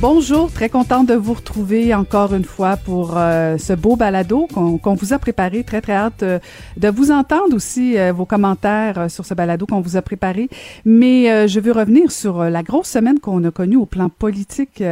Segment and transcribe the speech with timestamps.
[0.00, 4.94] Bonjour, très contente de vous retrouver encore une fois pour euh, ce beau balado qu'on
[4.94, 5.62] vous a préparé.
[5.62, 6.38] Très, très hâte euh,
[6.78, 10.48] de vous entendre aussi euh, vos commentaires sur ce balado qu'on vous a préparé.
[10.86, 14.82] Mais je veux revenir sur la grosse semaine qu'on a connue au plan politique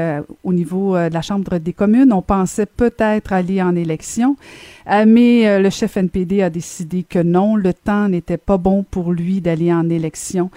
[0.45, 2.13] au niveau de la Chambre des communes.
[2.13, 4.37] On pensait peut-être aller en élection.
[4.91, 8.85] Euh, mais euh, le chef NPD a décidé que non, le temps n'était pas bon
[8.91, 10.51] pour lui d'aller en élection.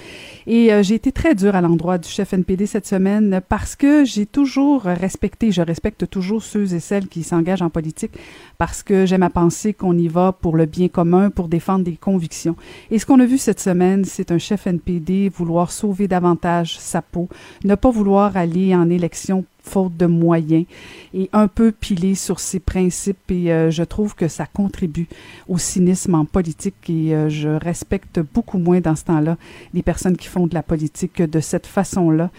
[0.47, 4.05] Et euh, j'ai été très dur à l'endroit du chef NPD cette semaine parce que
[4.05, 8.13] j'ai toujours respecté, je respecte toujours ceux et celles qui s'engagent en politique
[8.57, 11.97] parce que j'aime à penser qu'on y va pour le bien commun, pour défendre des
[11.97, 12.55] convictions.
[12.89, 17.01] Et ce qu'on a vu cette semaine, c'est un chef NPD vouloir sauver davantage sa
[17.01, 17.27] peau,
[17.65, 20.65] ne pas vouloir aller en élection faute de moyens
[21.13, 25.07] et un peu pilé sur ses principes et euh, je trouve que ça contribue
[25.47, 29.37] au cynisme en politique et euh, je respecte beaucoup moins dans ce temps-là
[29.73, 32.29] les personnes qui font de la politique de cette façon-là.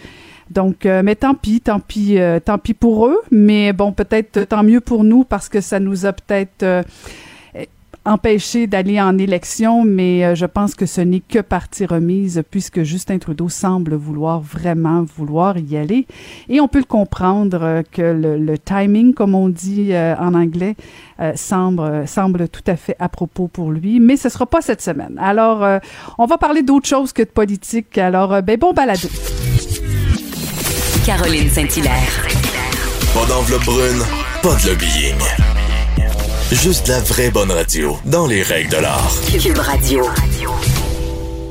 [0.49, 4.63] Donc, euh, mais tant pis, tant pis, tant pis pour eux, mais bon, peut-être tant
[4.63, 6.83] mieux pour nous parce que ça nous a peut-être
[8.05, 12.83] empêcher d'aller en élection, mais euh, je pense que ce n'est que partie remise puisque
[12.83, 16.05] Justin Trudeau semble vouloir vraiment vouloir y aller.
[16.49, 20.75] Et on peut le comprendre euh, que le, timing, comme on dit euh, en anglais,
[21.35, 25.17] semble, semble tout à fait à propos pour lui, mais ce sera pas cette semaine.
[25.21, 25.65] Alors,
[26.17, 27.97] on va parler d'autre chose que de politique.
[27.97, 29.07] Alors, ben bon balado.
[31.05, 32.27] Caroline Saint-Hilaire.
[33.13, 34.01] Pas d'enveloppe brune,
[34.41, 35.52] pas de lobbying.
[36.53, 39.09] Juste la vraie bonne radio, dans les règles de l'art.
[39.41, 40.03] Cube Radio.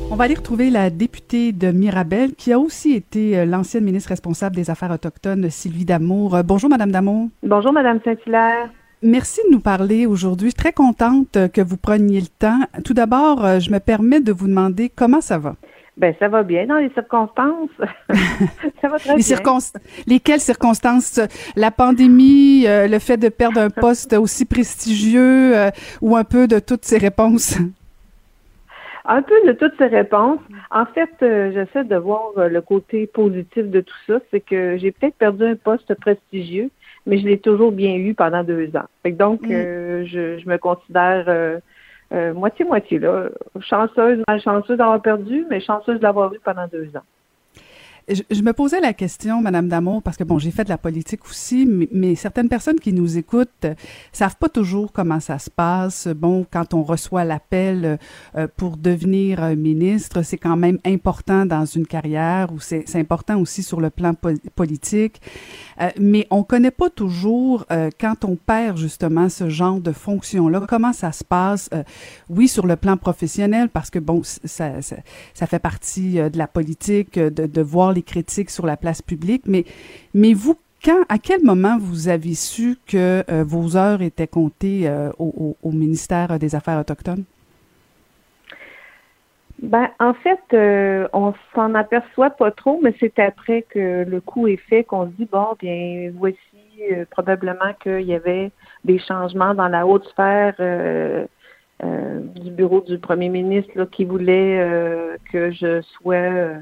[0.09, 4.09] On va aller retrouver la députée de Mirabel, qui a aussi été euh, l'ancienne ministre
[4.09, 6.35] responsable des Affaires autochtones, Sylvie Damour.
[6.35, 7.27] Euh, bonjour, Madame Damour.
[7.43, 8.71] Bonjour, Madame Saint-Hilaire.
[9.01, 10.53] Merci de nous parler aujourd'hui.
[10.53, 12.61] Très contente que vous preniez le temps.
[12.85, 15.57] Tout d'abord, euh, je me permets de vous demander comment ça va.
[15.95, 17.69] Ben, ça va bien dans les circonstances.
[18.81, 19.59] ça va très les bien.
[20.07, 21.19] Lesquelles circonstances?
[21.55, 25.69] La pandémie, euh, le fait de perdre un poste aussi prestigieux euh,
[26.01, 27.59] ou un peu de toutes ces réponses?
[29.05, 30.39] Un peu de toutes ces réponses.
[30.71, 34.19] En fait, euh, j'essaie de voir le côté positif de tout ça.
[34.31, 36.71] C'est que j'ai peut-être perdu un poste prestigieux,
[37.05, 38.87] mais je l'ai toujours bien eu pendant deux ans.
[39.11, 40.05] donc, mm.
[40.05, 41.59] je, je, me considère
[42.33, 43.29] moitié-moitié, là.
[43.59, 47.03] Chanceuse, malchanceuse d'avoir perdu, mais chanceuse de l'avoir eu pendant deux ans.
[48.09, 51.25] Je, me posais la question, Madame Damour, parce que bon, j'ai fait de la politique
[51.25, 53.75] aussi, mais, certaines personnes qui nous écoutent euh,
[54.11, 56.07] savent pas toujours comment ça se passe.
[56.07, 57.97] Bon, quand on reçoit l'appel
[58.35, 63.63] euh, pour devenir ministre, c'est quand même important dans une carrière ou c'est important aussi
[63.63, 64.13] sur le plan
[64.55, 65.21] politique.
[65.79, 67.65] Euh, mais on connaît pas toujours
[67.99, 70.65] quand on perd justement ce genre de fonction-là.
[70.67, 71.69] Comment ça se passe
[72.29, 74.81] Oui, sur le plan professionnel, parce que bon, ça
[75.47, 79.65] fait partie de la politique de, de voir les critiques sur la place publique, mais,
[80.13, 84.87] mais vous, quand, à quel moment vous avez su que euh, vos heures étaient comptées
[84.87, 87.23] euh, au, ministère des Affaires autochtones?
[89.61, 94.47] Ben, en fait, euh, on s'en aperçoit pas trop, mais c'est après que le coup
[94.47, 96.37] est fait qu'on se dit bon, bien, voici
[97.11, 98.51] probablement qu'il y avait
[98.83, 100.55] des changements dans la haute sphère
[101.79, 106.59] du bureau du premier ministre qui voulait que je sois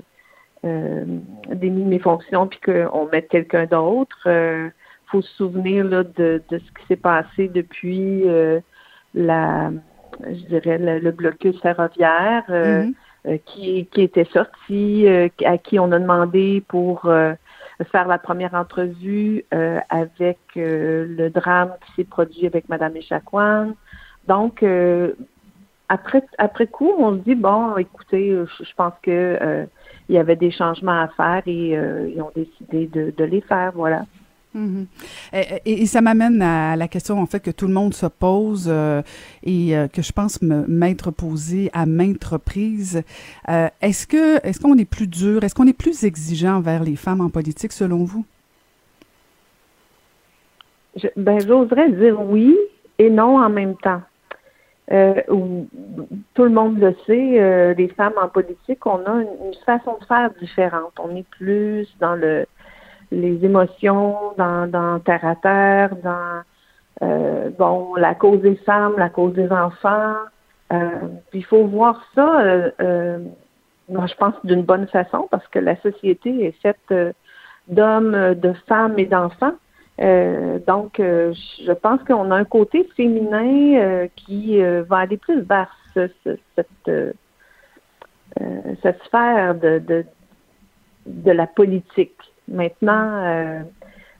[0.64, 1.06] euh,
[1.50, 4.20] démis de mes fonctions puis qu'on mette quelqu'un d'autre.
[4.26, 4.70] Il euh,
[5.08, 8.60] faut se souvenir là, de, de ce qui s'est passé depuis euh,
[9.16, 9.72] la
[10.20, 12.86] je dirais le, blocus ferroviaire euh,
[13.26, 13.40] mm-hmm.
[13.46, 15.08] qui, qui était sorti,
[15.46, 17.10] à qui on a demandé pour
[17.92, 19.46] faire la première entrevue
[19.90, 23.74] avec le drame qui s'est produit avec Madame Echaquan.
[24.28, 24.64] Donc
[25.90, 29.66] après après coup, on se dit bon, écoutez, je pense que
[30.12, 33.72] il y avait des changements à faire et euh, ils ont décidé de, les faire,
[33.74, 34.06] voilà.
[34.54, 34.86] Mm-hmm.
[35.66, 39.02] et, ça m'amène à la question en fait que tout le monde se pose euh,
[39.44, 43.02] et euh, que je pense m'être posée à maintes reprises.
[43.48, 47.22] est-ce que est-ce qu'on est plus dur, est-ce qu'on est plus exigeant envers les femmes
[47.22, 48.26] en politique selon vous?
[51.16, 52.58] Ben j'oserais dire oui
[53.00, 54.02] et non en même temps.
[54.92, 55.68] Euh, où
[56.34, 60.06] tout le monde le sait, euh, les femmes en politique, on a une, façon de
[60.06, 60.92] faire différente.
[61.00, 62.46] On est plus dans le
[63.12, 66.42] les émotions, dans, dans terre à terre, dans
[67.04, 70.16] euh, bon la cause des femmes, la cause des enfants.
[70.70, 72.44] puis il faut voir ça,
[73.90, 77.16] moi je pense d'une bonne façon parce que la société est faite
[77.68, 79.56] d'hommes, de femmes et d'enfants.
[79.98, 86.12] Donc, je pense qu'on a un côté féminin qui va aller plus vers cette,
[88.82, 90.06] cette sphère de, de,
[91.06, 92.18] de la politique.
[92.48, 93.64] Maintenant,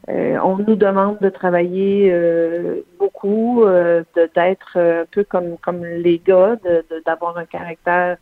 [0.10, 6.18] euh, on nous demande de travailler euh, beaucoup, euh, d'être un peu comme comme les
[6.18, 6.58] gars,
[7.06, 8.18] d'avoir un caractère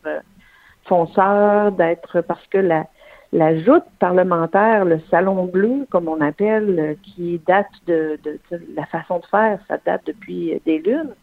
[0.84, 2.86] fonceur, d'être parce que la
[3.32, 8.40] la joute parlementaire, le salon bleu, comme on appelle, qui date de, de,
[8.76, 11.14] la façon de faire, ça date depuis des lunes.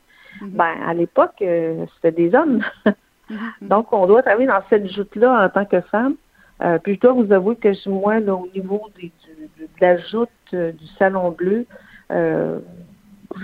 [0.41, 0.51] Mm-hmm.
[0.51, 2.63] Ben à l'époque, c'était des hommes.
[2.87, 3.35] Mm-hmm.
[3.63, 6.15] Donc on doit travailler dans cette joute-là en tant que femme.
[6.85, 9.11] puis je dois vous avouer que moi, là, au niveau des,
[9.59, 11.67] de la joute euh, du Salon Bleu,
[12.11, 12.61] euh,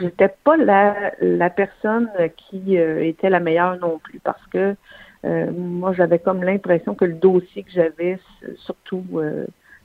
[0.01, 4.77] j'étais pas la, la personne qui euh, était la meilleure non plus parce que
[5.25, 8.19] euh, moi j'avais comme l'impression que le dossier que j'avais,
[8.59, 9.05] surtout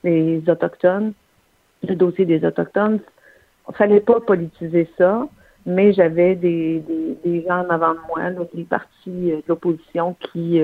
[0.04, 1.12] les autochtones,
[1.86, 3.00] le dossier des autochtones,
[3.68, 5.28] il fallait pas politiser ça,
[5.66, 10.60] mais j'avais des, des, des, gens en avant de moi, des partis de l'opposition qui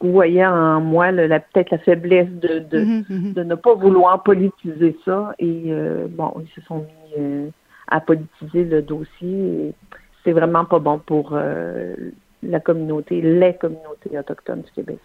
[0.00, 3.32] vous voyez en moi la, peut-être la faiblesse de, de, mhm, mhm.
[3.32, 5.34] de, ne pas vouloir politiser ça.
[5.38, 7.48] Et euh, bon, ils se sont mis euh,
[7.88, 9.74] à politiser le dossier.
[10.22, 11.94] C'est vraiment pas bon pour euh,
[12.42, 14.98] la communauté, les communautés autochtones du Québec.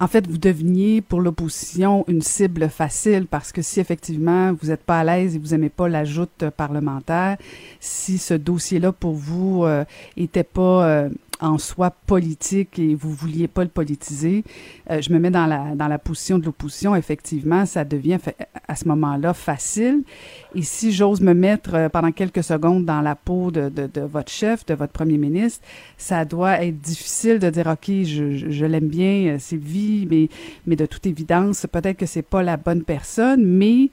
[0.00, 4.82] En fait, vous deveniez pour l'opposition une cible facile parce que si effectivement vous n'êtes
[4.82, 7.36] pas à l'aise et vous n'aimez pas la joute parlementaire,
[7.78, 9.64] si ce dossier-là pour vous
[10.16, 11.06] était pas
[11.42, 14.44] en soi politique et vous vouliez pas le politiser,
[14.90, 18.18] euh, je me mets dans la, dans la position de l'opposition, effectivement, ça devient
[18.68, 20.04] à ce moment-là facile.
[20.54, 24.00] Et si j'ose me mettre euh, pendant quelques secondes dans la peau de, de, de,
[24.02, 25.66] votre chef, de votre premier ministre,
[25.98, 30.28] ça doit être difficile de dire, OK, je, je, l'aime bien, euh, Sylvie, mais,
[30.66, 33.90] mais de toute évidence, peut-être que c'est pas la bonne personne, mais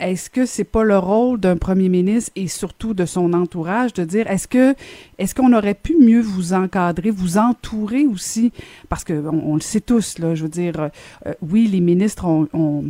[0.00, 4.04] est-ce que c'est pas le rôle d'un premier ministre et surtout de son entourage de
[4.04, 4.74] dire est-ce que
[5.18, 8.52] est-ce qu'on aurait pu mieux vous encadrer, vous entourer aussi?
[8.88, 10.90] Parce que on, le sait tous là, je veux dire
[11.26, 12.84] euh, oui les ministres ont,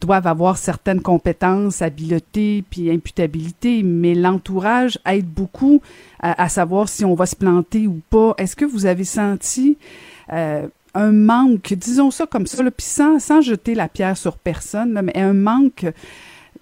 [0.00, 5.82] doivent avoir certaines compétences, habiletés puis imputabilité, mais l'entourage aide beaucoup
[6.20, 8.34] à, savoir si on va se planter ou pas.
[8.38, 9.78] Est-ce que vous avez senti
[10.32, 15.00] euh, un manque, disons ça comme ça, puis sans, sans jeter la pierre sur personne,
[15.02, 15.86] mais un manque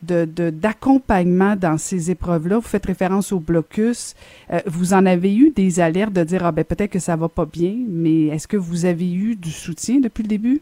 [0.04, 2.56] d'accompagnement dans ces épreuves-là.
[2.56, 4.14] Vous faites référence au blocus.
[4.52, 7.28] Euh, vous en avez eu des alertes de dire, ah ben peut-être que ça va
[7.28, 10.60] pas bien, mais est-ce que vous avez eu du soutien depuis le début?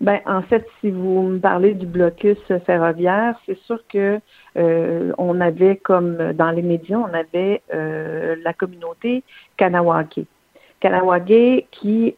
[0.00, 4.18] Ben, en fait, si vous me parlez du blocus ferroviaire, c'est sûr que
[4.56, 9.22] euh, on avait, comme dans les médias, on avait euh, la communauté
[9.58, 10.20] Kanawake.
[10.80, 12.14] Kanawake qui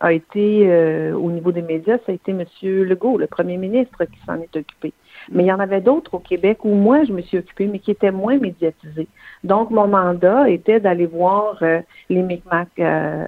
[0.00, 2.44] a été, euh, au niveau des médias, ça a été M.
[2.62, 4.92] Legault, le premier ministre, qui s'en est occupé.
[5.30, 7.78] Mais il y en avait d'autres au Québec où moi, je me suis occupée, mais
[7.78, 9.08] qui étaient moins médiatisés.
[9.44, 13.26] Donc, mon mandat était d'aller voir euh, les Micmacs euh,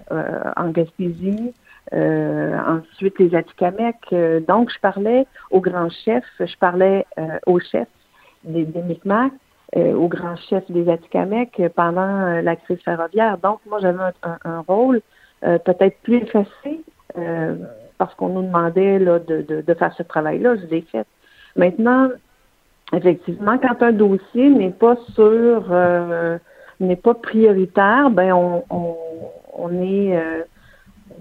[0.57, 1.53] en Gaspésie,
[1.93, 4.41] ensuite les Atikamekw.
[4.49, 7.07] donc, je parlais aux grands chefs, je parlais
[7.47, 7.87] aux chefs
[8.43, 9.33] des, des Micmacs,
[9.77, 13.39] aux grands chefs des Atikamekw pendant la crise ferroviaire.
[13.39, 15.01] Donc, moi, j'avais un rôle
[15.47, 16.81] euh, peut-être plus effacé
[17.17, 17.55] euh,
[17.99, 20.57] parce qu'on nous demandait là, de, de, faire ce travail-là.
[20.57, 21.07] Je l'ai fait.
[21.55, 22.09] Maintenant,
[22.93, 26.39] effectivement, quand un dossier n'est pas sur euh,
[26.81, 28.97] n'est pas prioritaire, ben on, on,
[29.55, 30.21] on est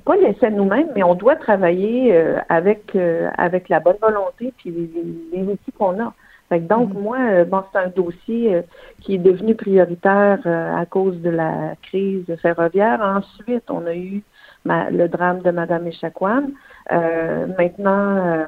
[0.03, 2.17] pas laissé à nous-mêmes, mais on doit travailler
[2.49, 2.97] avec
[3.37, 6.13] avec la bonne volonté puis les, les outils qu'on a.
[6.49, 7.01] Fait donc, mm-hmm.
[7.01, 8.61] moi, bon, c'est un dossier
[9.01, 13.01] qui est devenu prioritaire à cause de la crise ferroviaire.
[13.01, 14.23] Ensuite, on a eu
[14.65, 16.49] le drame de Madame Echaquan.
[16.91, 18.45] Euh, maintenant,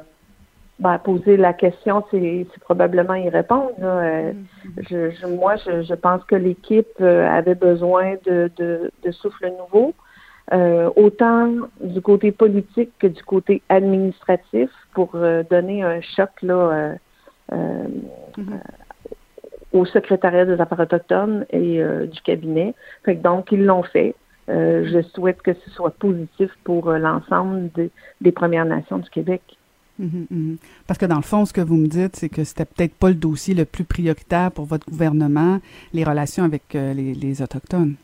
[0.79, 3.73] ben, poser la question, c'est probablement y répondre.
[3.81, 5.19] Mm-hmm.
[5.21, 9.95] je, moi, je, pense que l'équipe avait besoin de, de, de souffle nouveau.
[10.95, 11.49] autant
[11.81, 15.17] du côté politique que du côté administratif pour
[15.49, 16.95] donner un choc là,
[17.53, 17.87] euh,
[18.37, 18.59] mm-hmm.
[19.73, 22.73] au secrétariat des affaires autochtones et euh, du cabinet.
[23.07, 24.15] donc, ils l'ont fait.
[24.49, 27.69] Euh, je souhaite que ce soit positif pour l'ensemble
[28.21, 29.41] des Premières Nations du Québec.
[30.01, 30.57] Mm-hmm, mm-hmm.
[30.87, 33.09] Parce que dans le fond, ce que vous me dites, c'est que c'était peut-être pas
[33.09, 35.59] le dossier le plus prioritaire pour votre gouvernement,
[35.93, 37.95] les relations avec les, les, autochtones.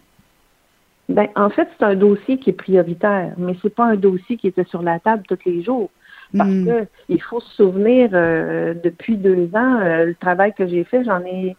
[1.08, 4.48] Ben, en fait, c'est un dossier qui est prioritaire, mais c'est pas un dossier qui
[4.48, 5.90] était sur la table tous les jours.
[6.38, 6.66] Parce mm.
[6.66, 11.04] que il faut se souvenir, euh, depuis deux ans, euh, le travail que j'ai fait,
[11.04, 11.56] j'en ai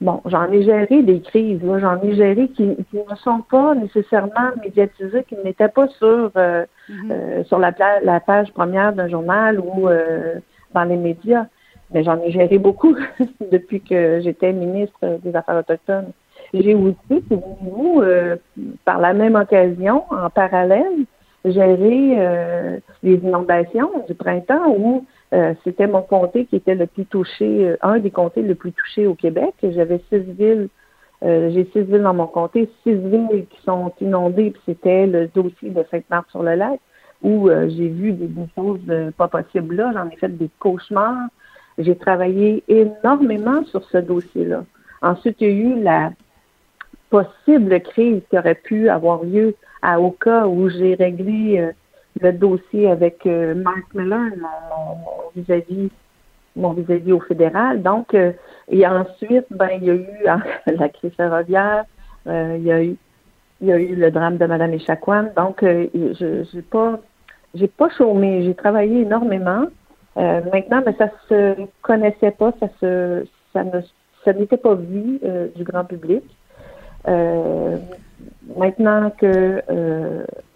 [0.00, 5.24] bon, j'en ai géré des crises, j'en ai géré qui, ne sont pas nécessairement médiatisées,
[5.24, 6.64] qui n'étaient pas sur euh,
[7.10, 9.88] euh, sur la, la, page première d'un journal ou
[10.74, 11.46] dans les médias.
[11.92, 12.94] Mais j'en ai géré beaucoup
[13.52, 16.12] depuis que j'étais ministre des Affaires autochtones.
[16.54, 18.02] J'ai aussi, vous,
[18.86, 21.04] par la même occasion, en parallèle,
[21.52, 27.68] géré les inondations du printemps où euh, c'était mon comté qui était le plus touché,
[27.68, 29.54] euh, un des comtés le plus touchés au Québec.
[29.62, 30.68] J'avais six villes,
[31.22, 35.28] euh, j'ai six villes dans mon comté, six villes qui sont inondées, puis c'était le
[35.28, 36.80] dossier de Sainte-Marthe-sur-le-Lac,
[37.22, 38.80] où j'ai vu des, choses
[39.16, 39.90] pas possibles là.
[39.92, 41.28] J'en ai fait des cauchemars.
[41.76, 44.64] J'ai travaillé énormément sur ce dossier-là.
[45.02, 46.12] Ensuite, il y a eu la
[47.10, 51.72] possible crise qui aurait pu avoir lieu à Oka, où j'ai réglé
[52.20, 55.90] le dossier avec euh, Mark Miller, mon vis-à-vis
[56.56, 57.82] mon vis-à-vis au fédéral.
[57.82, 58.32] Donc, euh,
[58.68, 60.06] et ensuite, ben, il y a eu
[60.76, 61.84] la crise ferroviaire,
[62.26, 62.96] euh, il y a eu
[63.60, 65.30] il y a eu le drame de Madame Echaquan.
[65.36, 67.00] Donc, je j'ai pas
[67.54, 69.66] j'ai pas chômé, j'ai travaillé énormément.
[70.16, 75.20] maintenant, mais ça se connaissait pas, ça se ça n'était pas vu
[75.56, 76.22] du grand public.
[78.56, 79.62] Maintenant que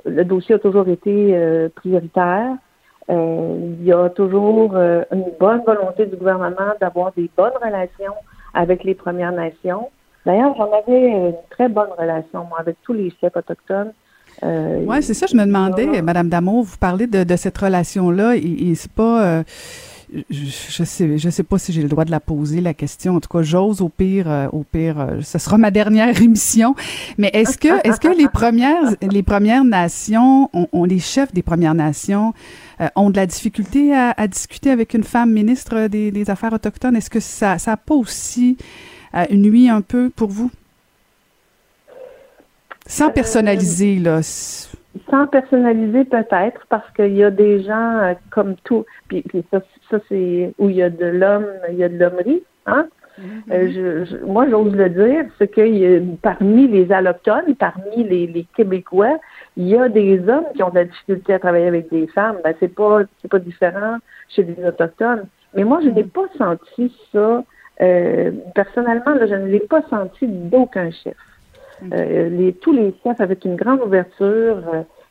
[0.04, 2.56] le dossier a toujours été euh, prioritaire.
[3.10, 8.14] Euh, il y a toujours euh, une bonne volonté du gouvernement d'avoir des bonnes relations
[8.54, 9.90] avec les Premières Nations.
[10.24, 13.92] D'ailleurs, j'en avais une très bonne relation, moi, avec tous les chefs autochtones.
[14.42, 18.74] oui, c'est ça, je me demandais, Madame Damour, vous parlez de, cette relation-là, et, et
[18.76, 19.42] c'est pas
[20.30, 23.16] je sais, je sais pas si j'ai le droit de la poser la question.
[23.16, 26.74] En tout cas, j'ose au pire, euh, au pire, euh, ce sera ma dernière émission.
[27.18, 31.74] Mais est-ce que, est-ce que les premières, les premières nations, ont, les chefs des premières
[31.74, 32.34] nations
[32.80, 36.96] euh, ont de la difficulté à, discuter avec une femme ministre des, Affaires autochtones?
[36.96, 38.56] Est-ce que ça, ça a pas aussi
[39.30, 40.50] nuit un peu pour vous?
[42.86, 44.20] Sans personnaliser là
[45.10, 49.60] sans personnaliser peut-être parce qu'il y a des gens comme tout puis, puis ça
[49.92, 52.42] ça, c'est où il y a de l'homme, il y a de l'hommerie.
[52.66, 52.88] Hein?
[53.50, 59.18] Euh, je, moi, j'ose le dire, c'est que parmi les allochtones, parmi les, Québécois,
[59.56, 62.38] il y a des hommes qui ont de la difficulté à travailler avec des femmes.
[62.42, 65.26] Ben, c'est pas c'est pas différent chez les autochtones.
[65.54, 67.44] Mais moi, je n'ai pas senti ça.
[67.82, 71.16] Euh, personnellement, je ne l'ai pas senti d'aucun chef.
[71.92, 74.62] Euh, les, tous les chefs avaient une grande ouverture.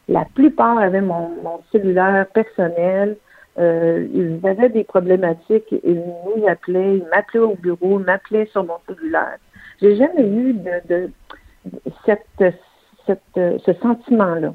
[0.08, 3.18] la plupart avaient mon, mon cellulaire personnel.
[3.60, 8.78] Euh, ils avaient des problématiques, ils nous appelaient, ils m'appelaient au bureau, m'appelaient sur mon
[8.88, 9.38] cellulaire.
[9.82, 11.10] J'ai jamais eu de, de
[12.06, 12.56] cette,
[13.06, 14.54] cette, ce sentiment-là.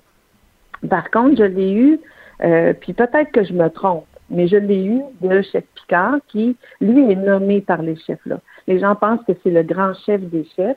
[0.89, 2.01] Par contre, je l'ai eu,
[2.43, 6.57] euh, puis peut-être que je me trompe, mais je l'ai eu de chef Picard qui,
[6.81, 8.41] lui, est nommé par les chefs-là.
[8.67, 10.77] Les gens pensent que c'est le grand chef des chefs,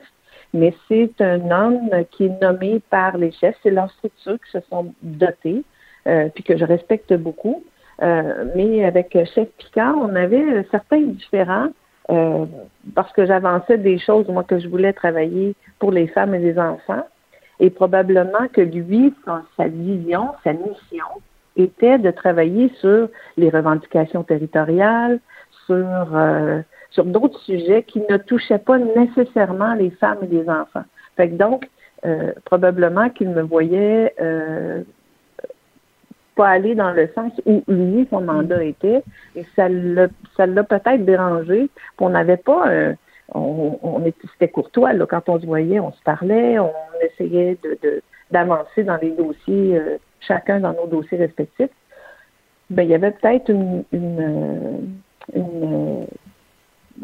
[0.52, 3.56] mais c'est un homme qui est nommé par les chefs.
[3.62, 5.64] C'est leur structure qui se sont dotés,
[6.06, 7.62] euh, puis que je respecte beaucoup.
[8.02, 11.68] Euh, mais avec Chef Picard, on avait certains différents
[12.10, 12.46] euh,
[12.94, 16.58] parce que j'avançais des choses, moi, que je voulais travailler pour les femmes et les
[16.58, 17.06] enfants.
[17.60, 19.12] Et probablement que lui,
[19.56, 21.04] sa vision, sa mission,
[21.56, 25.20] était de travailler sur les revendications territoriales,
[25.66, 30.84] sur, euh, sur d'autres sujets qui ne touchaient pas nécessairement les femmes et les enfants.
[31.16, 31.68] Fait que donc,
[32.46, 34.14] probablement qu'il me voyait
[36.48, 39.02] aller dans le sens où lui, son mandat était,
[39.36, 41.68] et ça l'a, ça l'a peut-être dérangé.
[41.98, 42.64] on n'avait pas,
[43.34, 47.56] on, on était, c'était courtois là, quand on se voyait, on se parlait, on essayait
[47.62, 51.70] de, d'avancer dans les dossiers, euh, chacun dans nos dossiers respectifs.
[52.70, 55.00] Ben, il y avait peut-être une, une,
[55.34, 56.06] une,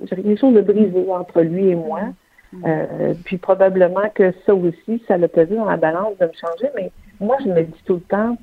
[0.09, 2.00] quelque chose de brisé entre lui et moi.
[2.52, 2.64] Mm.
[2.66, 6.71] Euh, puis probablement que ça aussi, ça l'a pesé dans la balance de me changer,
[6.76, 6.90] mais
[7.21, 8.37] moi, je me dis tout le temps,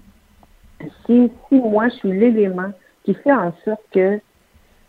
[1.05, 2.71] si, si moi je suis l'élément
[3.03, 4.19] qui fait en sorte que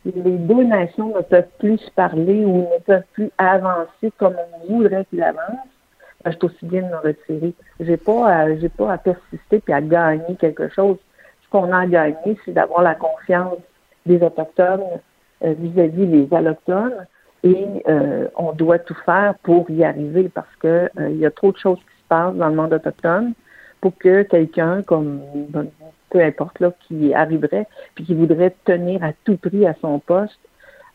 [0.04, 4.72] les deux nations ne peuvent plus se parler ou ne peuvent plus avancer comme on
[4.72, 5.68] voudrait qu'ils avancent,
[6.24, 7.54] ben, je suis aussi bien de me retirer.
[7.80, 10.96] J'ai pas j'ai pas à persister puis à gagner quelque chose.
[11.44, 13.58] Ce qu'on a à gagner, c'est d'avoir la confiance
[14.06, 14.82] des autochtones
[15.44, 17.06] euh, vis-à-vis des allochtones
[17.42, 21.30] et euh, on doit tout faire pour y arriver parce que euh, il y a
[21.30, 23.32] trop de choses qui se passent dans le monde autochtone
[23.84, 25.20] pour que quelqu'un comme
[26.08, 30.40] peu importe là, qui arriverait puis qui voudrait tenir à tout prix à son poste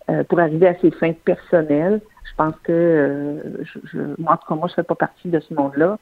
[0.10, 2.01] euh, pour arriver à ses fins personnelles.
[2.24, 5.27] Je pense que euh, je, moi, en tout cas, moi, je ne fais pas partie
[5.27, 6.00] de ce monde-là.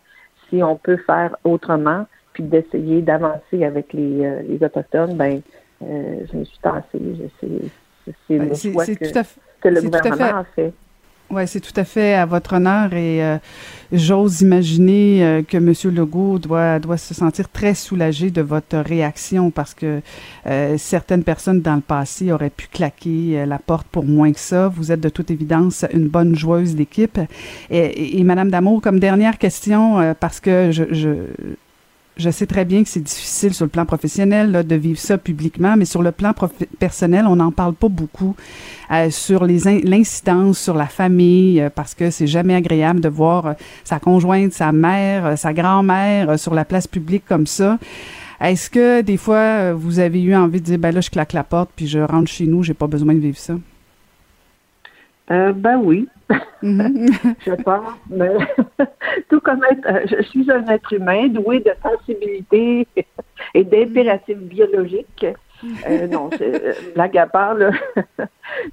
[0.47, 5.41] Si on peut faire autrement, puis d'essayer d'avancer avec les, euh, les autochtones, ben
[5.81, 7.29] je me suis tassée.
[7.41, 10.71] C'est le choix que, que, le gouvernement a fait.
[11.29, 13.37] Oui, c'est tout à fait à votre honneur et euh,
[13.91, 15.73] j'ose imaginer euh, que M.
[15.93, 19.99] Legault doit, doit se sentir très soulagé de votre réaction parce que
[20.45, 24.69] euh, certaines personnes dans le passé auraient pu claquer la porte pour moins que ça.
[24.69, 27.19] Vous êtes de toute évidence une bonne joueuse d'équipe.
[27.69, 31.09] Et, et, Madame Damour, comme dernière question, parce que je, je
[32.17, 35.17] je sais très bien que c'est difficile sur le plan professionnel là, de vivre ça
[35.17, 36.33] publiquement, mais sur le plan
[36.79, 38.35] personnel, on n'en parle pas beaucoup
[38.91, 43.53] euh, sur l'incidence sur la famille euh, parce que c'est jamais agréable de voir euh,
[43.83, 47.77] sa conjointe, sa mère, euh, sa grand-mère sur la place publique comme ça.
[48.39, 51.43] Est-ce que des fois vous avez eu envie de dire ben là je claque la
[51.43, 53.55] porte puis je rentre chez nous, j'ai pas besoin de vivre ça?
[55.31, 56.07] Euh, ben oui.
[56.63, 57.35] Mm-hmm.
[57.45, 57.93] je pense.
[58.09, 58.31] Mais
[59.29, 62.87] tout comme être, euh, je suis un être humain doué de sensibilité
[63.53, 65.25] et d'impératifs biologiques.
[65.87, 67.71] Euh, non, euh, blague à part, là,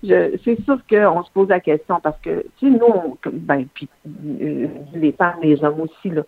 [0.02, 3.88] c'est sûr qu'on se pose la question parce que, tu sais, nous, ben, puis
[4.40, 6.22] euh, les femmes, les hommes aussi, là,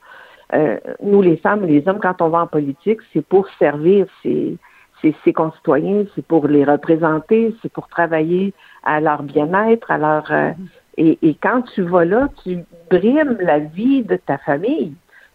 [0.54, 4.56] euh, nous, les femmes, les hommes, quand on va en politique, c'est pour servir ses,
[5.02, 8.54] ses, ses concitoyens, c'est pour les représenter, c'est pour travailler
[8.86, 10.52] à leur bien-être, à leur euh,
[10.96, 14.94] et, et, quand tu vas là, tu brimes la vie de ta famille.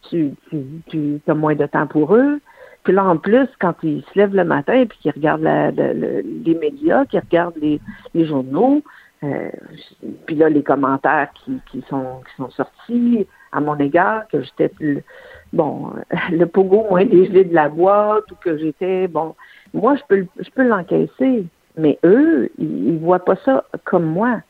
[0.09, 2.39] Tu, tu, tu as moins de temps pour eux.
[2.83, 5.93] Puis là, en plus, quand ils se lèvent le matin et qu'ils regardent la, la,
[5.93, 7.79] les médias, qu'ils regardent les,
[8.15, 8.81] les journaux,
[9.23, 9.51] euh,
[10.25, 14.71] puis là, les commentaires qui, qui, sont, qui sont sortis à mon égard, que j'étais
[14.79, 15.03] le,
[15.53, 15.93] bon,
[16.31, 19.35] le pogo moins dégelé de la boîte ou que j'étais, bon,
[19.73, 21.45] moi, je peux, je peux l'encaisser.
[21.77, 24.41] Mais eux, ils, ils voient pas ça comme moi.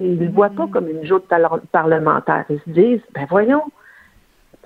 [0.00, 1.24] Ils ne voient pas comme une joute
[1.72, 2.44] parlementaire.
[2.50, 3.62] Ils se disent, ben voyons,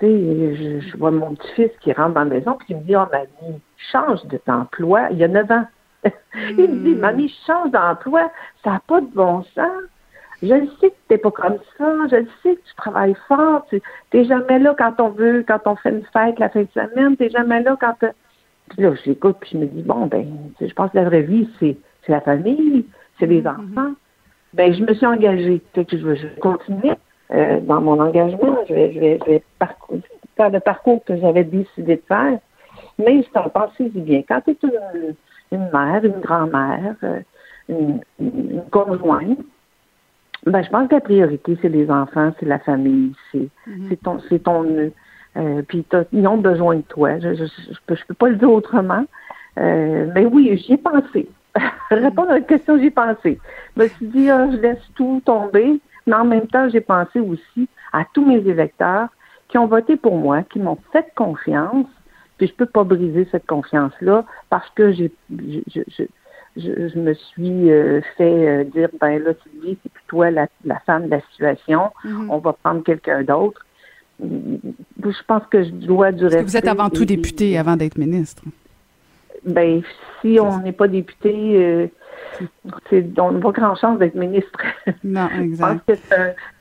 [0.01, 3.05] je, je vois mon petit-fils qui rentre dans la maison et qui me dit, oh
[3.11, 5.07] mamie, change d'emploi.
[5.11, 5.65] Il y a 9 ans.
[6.35, 8.31] Il me dit, mamie, change d'emploi.
[8.63, 9.83] Ça n'a pas de bon sens.
[10.41, 11.93] Je le sais que tu n'es pas comme ça.
[12.11, 13.65] Je le sais que tu travailles fort.
[13.69, 13.81] Tu
[14.13, 17.15] n'es jamais là quand on veut, quand on fait une fête la fin de semaine.
[17.15, 17.95] Tu n'es jamais là quand...
[18.69, 20.25] Puis là, je l'écoute puis je me dis, bon, ben,
[20.59, 21.77] je pense que la vraie vie, c'est
[22.11, 22.85] la famille,
[23.19, 23.93] c'est les enfants.
[24.53, 25.61] Ben, je me suis engagée.
[25.73, 26.93] Fait que je vais continuer
[27.31, 28.57] euh, dans mon engagement.
[28.67, 29.43] Je vais, je vais, je vais
[30.37, 32.39] faire le parcours que j'avais décidé de faire.
[32.99, 34.21] Mais c'est un passé du bien.
[34.27, 35.15] Quand tu es une,
[35.51, 37.19] une, mère, une grand-mère, euh,
[37.69, 39.39] une, une, conjointe,
[40.45, 43.97] ben, je pense que la priorité, c'est les enfants, c'est la famille, c'est mm -hmm.
[44.03, 44.91] ton, c'est ton nœud.
[45.35, 47.19] Euh, puis ils ont besoin de toi.
[47.19, 49.05] Je je, je, peux, je peux pas le dire autrement.
[49.57, 51.27] Euh, mais oui, j'y ai pensé.
[51.91, 53.39] Répondre à la question, j'y ai pensé.
[53.75, 55.79] Je me suis dit, ah, je laisse tout tomber.
[56.07, 59.09] Mais en même temps, j'ai pensé aussi à tous mes électeurs
[59.47, 61.87] qui ont voté pour moi, qui m'ont fait confiance.
[62.37, 66.03] Puis je peux pas briser cette confiance-là parce que j'ai, je, je,
[66.57, 70.31] je, je, me suis euh, fait euh, dire, ben là, tu dis, c'est plus toi
[70.31, 71.91] la, la femme de la situation.
[72.03, 72.27] -hmm.
[72.29, 73.61] On va prendre quelqu'un d'autre
[74.19, 76.43] je pense que je dois du respect.
[76.43, 78.43] Vous êtes avant tout député avant d'être ministre.
[79.45, 79.81] Ben,
[80.21, 81.87] si on n'est pas député, euh,
[83.17, 84.59] on n'a pas grand chance d'être ministre.
[85.03, 85.91] Non, exact.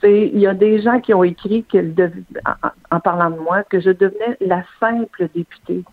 [0.03, 3.81] Il y a des gens qui ont écrit que, en, en, parlant de moi que
[3.81, 5.85] je devenais la simple députée.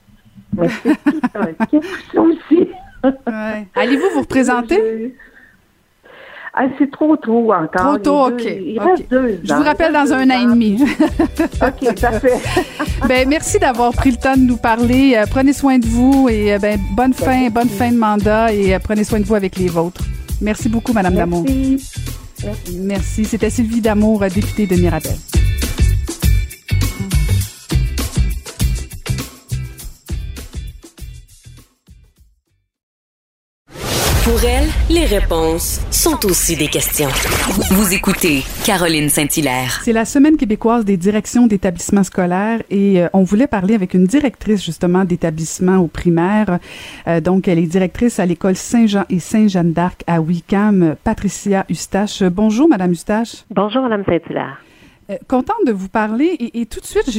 [0.55, 2.69] Mais c'est tout un question aussi.
[3.03, 3.67] Ouais.
[3.75, 5.15] Allez-vous vous représenter?
[6.53, 7.69] Ah, c'est trop tôt encore.
[7.69, 8.43] Trop tôt, OK.
[8.43, 8.89] il okay.
[8.89, 10.81] reste deux Je vous rappelle dans un an et demi.
[11.61, 12.33] OK, parfait.
[13.07, 15.13] ben, merci d'avoir pris le temps de nous parler.
[15.15, 18.73] Euh, prenez soin de vous et euh, ben, bonne fin, bonne fin de mandat et
[18.73, 20.01] euh, prenez soin de vous avec les vôtres.
[20.41, 21.45] Merci beaucoup, Madame Damour.
[21.45, 21.99] Merci.
[22.77, 23.25] Merci.
[23.25, 25.15] C'était Sylvie Damour, députée de Mirabel.
[34.29, 37.09] Pour elle, les réponses sont aussi des questions.
[37.71, 39.81] Vous écoutez Caroline Saint-Hilaire.
[39.83, 44.05] C'est la semaine québécoise des directions d'établissements scolaires et euh, on voulait parler avec une
[44.05, 46.59] directrice justement d'établissement au primaire.
[47.07, 52.21] Euh, donc, elle est directrice à l'école Saint-Jean et Saint-Jeanne d'Arc à Wicam, Patricia Eustache.
[52.21, 53.45] Bonjour, Madame Eustache.
[53.49, 54.59] Bonjour, Madame Saint-Hilaire.
[55.09, 57.09] Euh, contente de vous parler et, et tout de suite,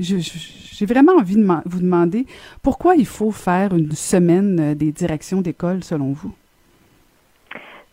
[0.00, 2.24] j'ai vraiment envie de vous demander
[2.62, 6.32] pourquoi il faut faire une semaine des directions d'école selon vous?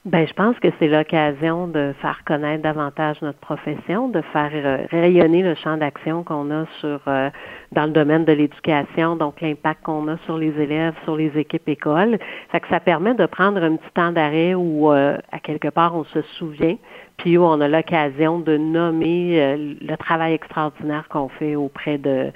[0.04, 4.88] Ben, je pense que c'est l'occasion de faire connaître davantage notre profession, de faire euh,
[4.90, 7.30] rayonner le champ d'action qu'on a sur euh,
[7.72, 11.70] dans le domaine de l'éducation, donc l'impact qu'on a sur les élèves, sur les équipes
[11.70, 12.18] écoles.
[12.52, 15.96] Fait que ça permet de prendre un petit temps d'arrêt où euh, à quelque part
[15.96, 16.78] on se souvient,
[17.18, 22.32] puis où on a l'occasion de nommer le travail extraordinaire qu'on fait auprès de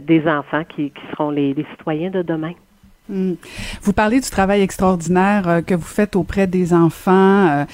[0.00, 2.54] des enfants qui, qui seront les, les citoyens de demain.
[3.08, 3.32] Mmh.
[3.82, 7.48] Vous parlez du travail extraordinaire euh, que vous faites auprès des enfants.
[7.48, 7.64] Euh,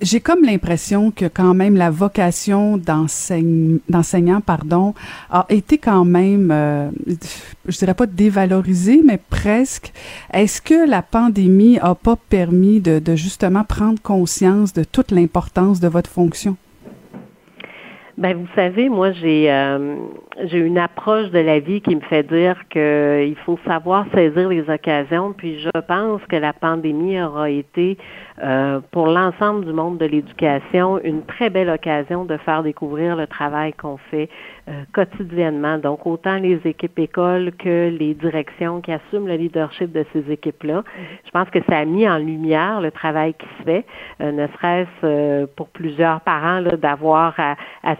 [0.00, 4.94] j'ai comme l'impression que quand même la vocation d'enseignant, pardon,
[5.30, 6.90] a été quand même, euh,
[7.66, 9.92] je dirais pas dévalorisée, mais presque.
[10.32, 15.80] Est-ce que la pandémie a pas permis de, de justement prendre conscience de toute l'importance
[15.80, 16.56] de votre fonction?
[18.16, 19.96] Ben vous savez, moi j'ai euh,
[20.42, 24.68] j'ai une approche de la vie qui me fait dire qu'il faut savoir saisir les
[24.68, 25.32] occasions.
[25.32, 27.96] Puis je pense que la pandémie aura été
[28.42, 33.26] euh, pour l'ensemble du monde de l'éducation une très belle occasion de faire découvrir le
[33.26, 34.28] travail qu'on fait
[34.68, 35.78] euh, quotidiennement.
[35.78, 40.82] Donc, autant les équipes écoles que les directions qui assument le leadership de ces équipes-là.
[41.24, 43.86] Je pense que ça a mis en lumière le travail qui se fait,
[44.20, 47.56] euh, ne serait-ce euh, pour plusieurs parents d'avoir à,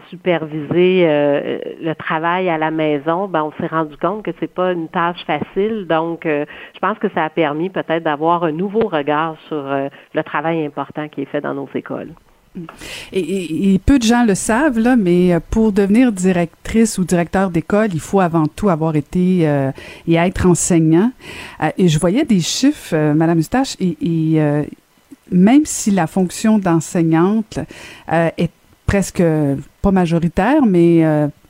[0.09, 3.27] superviser le travail à la maison.
[3.27, 5.85] Ben, on s'est rendu compte que c'est pas une tâche facile.
[5.87, 10.65] Donc, je pense que ça a permis peut-être d'avoir un nouveau regard sur le travail
[10.65, 12.11] important qui est fait dans nos écoles.
[13.11, 17.89] Et, peu de gens le savent, là, mais euh, pour devenir directrice ou directeur d'école,
[17.93, 19.71] il faut avant tout avoir été euh,
[20.07, 21.11] et être enseignant.
[21.61, 24.39] Euh, et je voyais des chiffres, Madame Eustache, et
[25.31, 27.59] même si la fonction d'enseignante
[28.07, 28.51] est
[28.85, 29.23] presque
[29.81, 31.03] pas majoritaire, mais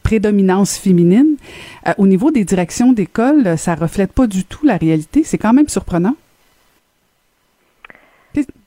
[0.05, 1.35] prédominance féminine,
[1.97, 5.23] au niveau des directions d'école, ça reflète pas du tout la réalité.
[5.23, 6.15] C'est quand même surprenant.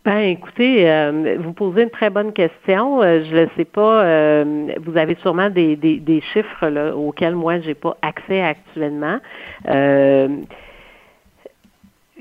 [0.04, 3.02] Ben, écoutez, euh, vous posez une très bonne question.
[3.02, 4.04] Euh, je ne sais pas.
[4.04, 9.18] Euh, vous avez sûrement des, chiffres auxquels moi j'ai pas accès actuellement.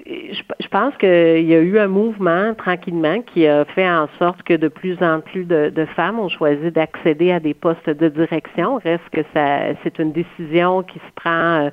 [0.10, 4.42] Je, je, pense qu'il y a eu un mouvement tranquillement qui a fait en sorte
[4.44, 8.08] que de plus en plus de, de femmes ont choisi d'accéder à des postes de
[8.08, 8.78] direction.
[8.78, 11.70] Reste que ça, c'est une décision qui se prend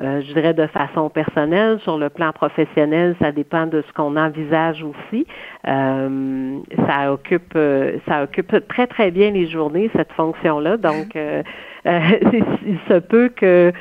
[0.00, 1.80] euh, je dirais de façon personnelle.
[1.80, 5.26] Sur le plan professionnel, ça dépend de ce qu'on envisage aussi.
[5.66, 10.76] Euh, ça occupe euh, ça occupe très très bien les journées cette fonction-là.
[10.76, 11.18] Donc
[11.84, 13.72] il se peut que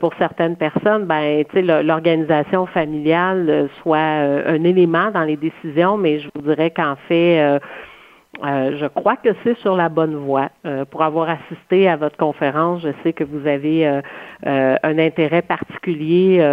[0.00, 1.44] pour certaines personnes, ben,
[1.84, 7.60] l'organisation familiale soit un élément dans les décisions, mais je vous dirais qu'en fait,
[8.44, 10.50] euh, je crois que c'est sur la bonne voie.
[10.64, 15.42] Euh, pour avoir assisté à votre conférence, je sais que vous avez euh, un intérêt
[15.42, 16.44] particulier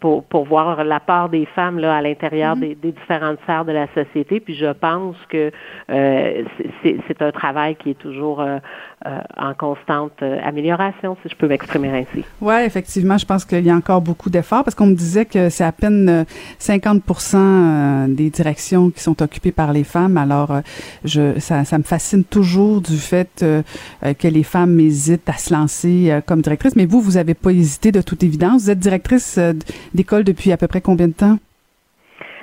[0.00, 2.80] pour, pour voir la part des femmes là, à l'intérieur mm-hmm.
[2.80, 4.40] des, différentes sphères de la société.
[4.40, 5.50] Puis je pense que
[5.88, 8.44] c'est un travail qui est toujours
[9.36, 12.24] en constante amélioration, si je peux m'exprimer ainsi.
[12.40, 15.48] Oui, effectivement, je pense qu'il y a encore beaucoup d'efforts parce qu'on me disait que
[15.48, 16.24] c'est à peine
[16.60, 20.16] 50% des directions qui sont occupées par les femmes.
[20.16, 20.60] Alors,
[21.04, 23.62] je ça, me fascine toujours du fait euh,
[24.04, 26.76] euh, que les femmes hésitent à se lancer euh, comme directrice.
[26.76, 28.62] Mais vous, vous n'avez pas hésité de toute évidence.
[28.62, 29.38] Vous êtes directrice
[29.94, 31.38] d'école depuis à peu près combien de temps?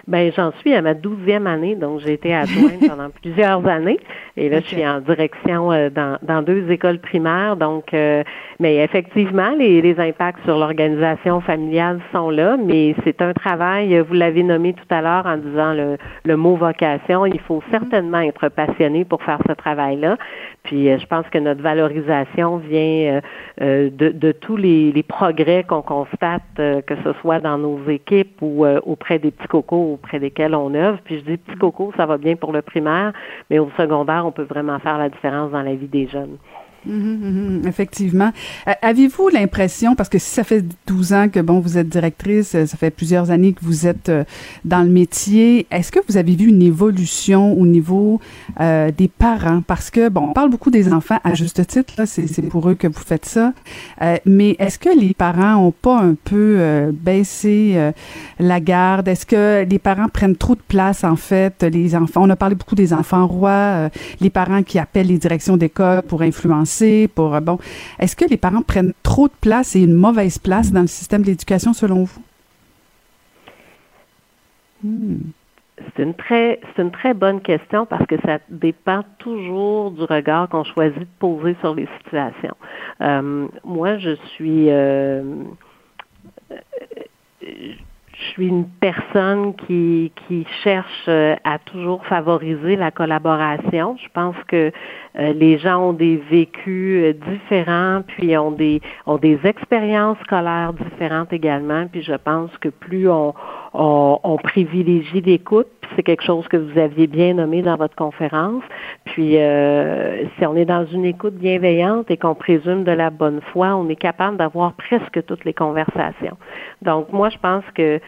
[0.10, 4.00] Ben, j'en suis à ma douzième année, donc j'ai été adjointe pendant plusieurs années.
[4.38, 7.56] Et là, je suis en direction dans, dans, deux écoles primaires.
[7.56, 7.94] Donc,
[8.60, 14.16] mais effectivement, les, les impacts sur l'organisation familiale sont là, mais c'est un travail, vous
[14.16, 17.28] l'avez nommé tout à l'heure en disant le, le mot vocation.
[17.28, 20.18] Il faut certainement être passionné pour faire ce travail-là.
[20.64, 23.22] Puis je pense que notre valorisation vient
[23.60, 28.66] de, de, tous les, les progrès qu'on constate, que ce soit dans nos équipes ou
[28.66, 31.00] auprès des petits cocos auprès desquels on œuvre.
[31.04, 33.14] Puis je dis petits cocos, ça va bien pour le primaire,
[33.50, 36.38] mais au secondaire, on peut vraiment faire la différence dans la vie des jeunes.
[36.86, 38.32] Mhm, mhm, effectivement.
[38.68, 42.56] Euh, avez-vous l'impression, parce que si ça fait 12 ans que bon vous êtes directrice,
[42.56, 44.24] euh, ça fait plusieurs années que vous êtes euh,
[44.64, 48.20] dans le métier, est-ce que vous avez vu une évolution au niveau
[48.60, 49.62] des parents?
[49.62, 52.88] Parce que bon, on parle beaucoup des enfants à juste titre, c'est pour eux que
[52.88, 53.54] vous faites ça.
[54.26, 57.92] mais est-ce que les parents ont pas un peu baissé
[58.40, 59.08] la garde?
[59.08, 61.64] Est-ce que les parents prennent trop de place en fait?
[61.64, 63.90] Les enfants, on a parlé beaucoup des enfants rois,
[64.20, 67.58] les parents qui appellent les directions d'école pour influencer euh.
[68.00, 71.22] Est-ce que les parents prennent trop de place et une mauvaise place dans le système
[71.22, 72.22] de l'éducation selon vous?
[74.84, 75.18] Hmm.
[75.96, 80.50] C'est une très c'est une très bonne question parce que ça dépend toujours du regard
[80.50, 82.56] qu'on choisit de poser sur les situations.
[83.02, 85.24] Euh, moi, je suis euh,
[88.20, 93.96] je suis une personne qui, qui cherche à toujours favoriser la collaboration.
[94.02, 94.72] Je pense que
[95.18, 100.74] euh, les gens ont des vécus euh, différents, puis ont des ont des expériences scolaires
[100.74, 101.88] différentes également.
[101.88, 103.34] Puis je pense que plus on,
[103.74, 108.64] on, privilégie l'écoute, c'est quelque chose que vous aviez bien nommé dans votre conférence.
[109.06, 113.42] Puis euh, si on est dans une écoute bienveillante et qu'on présume de la bonne
[113.54, 116.38] foi, on est capable d'avoir presque toutes les conversations.
[116.82, 118.00] Donc moi, je pense que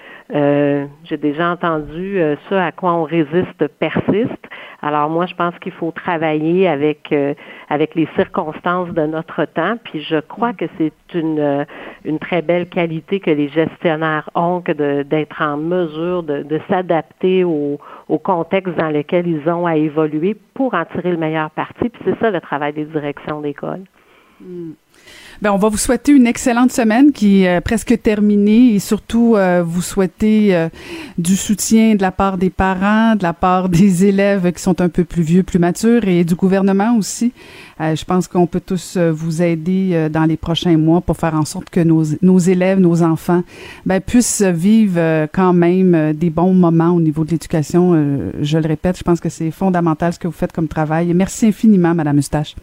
[1.03, 4.41] j'ai déjà entendu ce à quoi on résiste persiste.
[4.81, 7.35] Alors moi, je pense qu'il faut travailler avec euh,
[7.69, 9.75] avec les circonstances de notre temps.
[9.83, 11.65] Puis je crois que c'est une euh,
[12.03, 14.71] une très belle qualité que les gestionnaires ont que
[15.03, 17.43] d'être en mesure de, de s'adapter
[18.09, 21.89] au, contexte dans lequel ils ont à évoluer pour en tirer le meilleur parti.
[21.89, 23.81] Puis c'est ça le travail des directions d'école.
[25.41, 29.35] Ben, on va vous souhaiter une excellente semaine qui est euh, presque terminée et surtout
[29.35, 30.69] euh, vous souhaiter euh,
[31.17, 34.89] du soutien de la part des parents, de la part des élèves qui sont un
[34.89, 37.33] peu plus vieux, plus matures et du gouvernement aussi.
[37.79, 41.71] je pense qu'on peut tous vous aider dans les prochains mois pour faire en sorte
[41.71, 43.43] que nos, nos élèves, nos enfants,
[43.87, 48.31] ben, puissent vivre quand même des bons moments au niveau de l'éducation.
[48.39, 51.11] je le répète, je pense que c'est fondamental ce que vous faites comme travail.
[51.15, 52.55] Merci infiniment, Madame Eustache.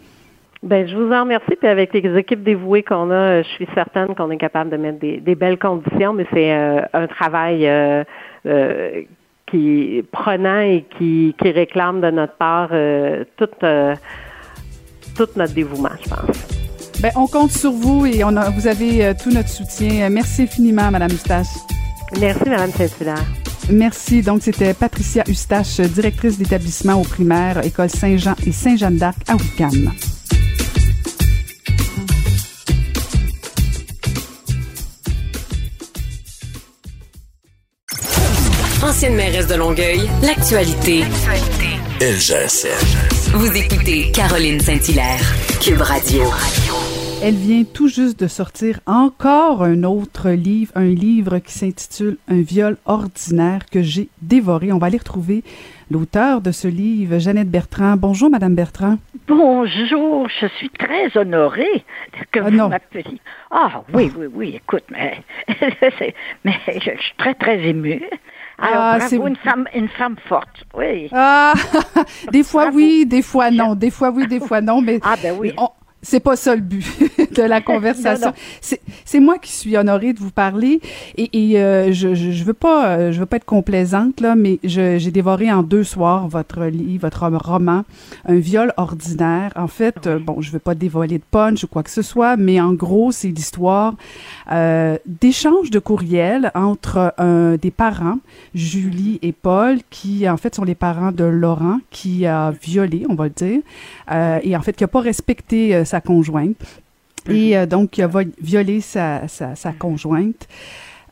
[0.63, 1.57] Ben, je vous en remercie.
[1.59, 4.99] Puis avec les équipes dévouées qu'on a, je suis certaine qu'on est capable de mettre
[4.99, 8.03] des, belles conditions, mais c'est euh, un travail euh,
[8.47, 9.03] euh,
[9.47, 12.71] qui prenant et qui, qui réclame de notre part
[13.37, 13.49] tout,
[15.17, 17.01] tout notre dévouement, je pense.
[17.01, 20.11] Ben, on compte sur vous et on a, vous avez tout notre soutien.
[20.11, 21.47] Merci infiniment, Madame Eustache.
[22.21, 23.25] Merci, Madame Saint-Hilaire.
[23.71, 24.23] Merci.
[24.23, 29.93] Donc, c'était Patricia Eustache, directrice d'établissement au primaire, École Saint-Jean et Saint-Jeanne d'Arc à Wickham.
[38.83, 41.03] Ancienne mairesse de Longueuil, l'actualité.
[42.01, 43.37] LGSN.
[43.37, 45.21] Vous écoutez Caroline Saint-Hilaire,
[45.61, 46.23] Cube Radio.
[47.21, 52.43] Elle vient tout juste de sortir encore un autre livre, un livre qui s'intitule Un
[52.43, 54.71] viol ordinaire que j'ai dévoré.
[54.71, 55.43] On va aller retrouver
[55.91, 57.97] l'auteur de ce livre, Jeannette Bertrand.
[57.97, 58.99] Bonjour, Madame Bertrand.
[59.27, 61.85] Bonjour, je suis très honorée
[62.31, 63.21] que ah, vous m'appeliez.
[63.51, 65.25] Ah oui, oui, oui, écoute, mais,
[66.45, 68.03] mais je suis très, très émue.
[68.61, 71.09] Alors, ah, bravo, une femme, une femme forte, oui.
[71.13, 71.55] Ah,
[72.33, 75.37] des fois oui, des fois non, des fois oui, des fois non, mais ah ben
[75.39, 75.55] oui.
[76.03, 76.85] C'est pas ça le but
[77.35, 78.33] de la conversation.
[78.61, 80.81] C'est moi qui suis honorée de vous parler
[81.17, 84.35] et, et euh, je, je, je veux pas euh, je veux pas être complaisante là,
[84.37, 87.85] mais j'ai dévoré en deux soirs votre livre, votre roman,
[88.27, 89.53] un viol ordinaire.
[89.57, 92.37] En fait, euh, bon, je veux pas dévoiler de punch ou quoi que ce soit,
[92.37, 93.95] mais en gros, c'est l'histoire
[94.53, 97.15] euh, d'échanges de courriels entre
[97.61, 98.19] des parents,
[98.55, 103.15] Julie et Paul, qui en fait sont les parents de Laurent, qui a violé, on
[103.15, 103.61] va le dire,
[104.43, 106.81] et en fait qui a pas respecté sa conjointe.
[107.29, 110.49] Et euh, donc, il va violer sa, sa, conjointe.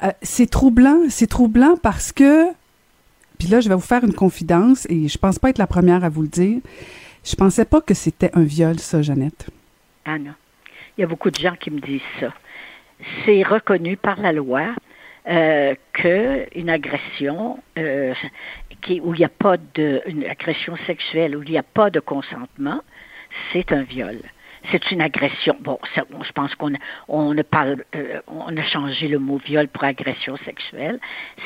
[0.03, 2.47] Euh, c'est troublant, c'est troublant parce que,
[3.39, 6.05] puis là, je vais vous faire une confidence et je pense pas être la première
[6.05, 6.61] à vous le dire.
[7.25, 9.49] Je pensais pas que c'était un viol, ça, Jeannette.
[10.05, 10.33] Ah non.
[10.97, 12.33] Il y a beaucoup de gens qui me disent ça.
[13.25, 14.69] C'est reconnu par la loi
[15.29, 17.59] euh, qu'une agression
[18.81, 21.91] qui, où il n'y a pas de, une agression sexuelle, où il n'y a pas
[21.91, 22.81] de consentement,
[23.53, 24.19] c'est un viol
[24.70, 25.57] c'est une agression.
[25.61, 26.72] Bon, je pense qu'on
[27.09, 30.98] on euh, on a changé le mot viol pour agression sexuelle.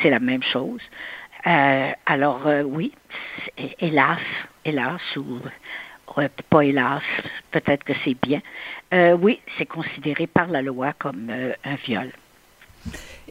[0.03, 0.81] C'est la même chose.
[1.47, 2.93] Euh, alors euh, oui,
[3.79, 4.21] hélas,
[4.65, 5.39] hélas ou
[6.51, 7.03] pas hélas,
[7.53, 8.41] peut-être que c'est bien.
[9.17, 12.11] oui, c'est considéré par la loi comme un viol.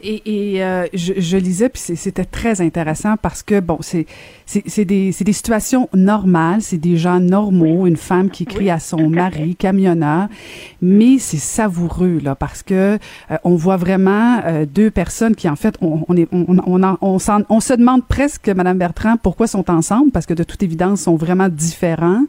[0.02, 4.06] Et, et euh, je, je, lisais, puis c'était très intéressant parce que, bon, c'est
[4.84, 9.56] des, des situations normales, c'est des gens normaux, une femme qui crie à son mari,
[9.56, 10.28] camionneur,
[10.80, 12.98] mais c'est savoureux, là, parce que
[13.30, 16.82] euh, on voit vraiment euh, deux personnes qui, en fait, on, on, est, on, on,
[17.00, 21.02] on, on, se demande presque, Madame Bertrand, pourquoi sont ensemble, parce que de toute évidence,
[21.02, 22.24] sont vraiment différents,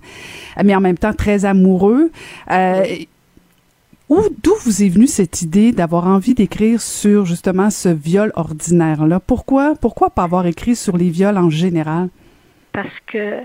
[0.64, 2.12] mais en même temps très amoureux.
[4.12, 9.22] Euh, D'où vous est venue cette idée d'avoir envie d'écrire sur justement ce viol ordinaire-là?
[9.22, 12.10] Pourquoi, pourquoi pas avoir écrit sur les viols en général?
[12.74, 13.40] Parce que,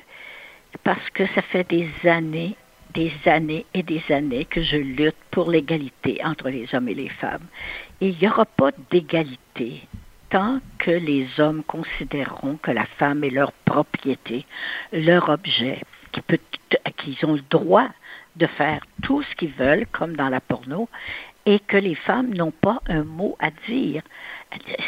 [0.82, 2.56] parce que ça fait des années,
[2.94, 7.10] des années et des années que je lutte pour l'égalité entre les hommes et les
[7.10, 7.46] femmes.
[8.00, 9.82] Et il n'y aura pas d'égalité
[10.30, 14.44] tant que les hommes considéreront que la femme est leur propriété,
[14.92, 15.80] leur objet,
[16.96, 17.88] qu'ils ont le droit
[18.36, 20.88] de faire tout ce qu'ils veulent, comme dans la porno,
[21.46, 24.02] et que les femmes n'ont pas un mot à dire.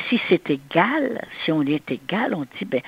[0.08, 2.80] Si c'est égal, si on est égal, on dit ben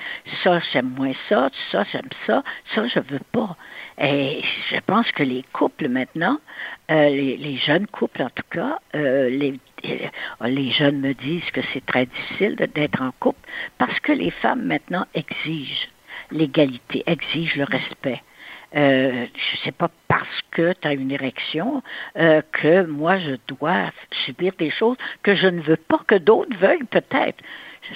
[0.43, 2.43] ça j'aime moins ça, ça j'aime ça,
[2.75, 3.55] ça je veux pas.
[3.99, 6.37] Et je pense que les couples maintenant,
[6.89, 9.59] euh, les, jeunes couples en tout cas, euh, les,
[10.41, 13.47] les jeunes me disent que c'est très difficile d'être en couple
[13.77, 15.87] parce que les femmes maintenant exigent
[16.31, 18.21] l'égalité, exigent le respect
[18.75, 21.83] euh, je sais pas parce que tu as une érection
[22.17, 23.91] euh, que moi je dois
[24.25, 27.43] subir des choses que je ne veux pas que d'autres veuillent peut-être.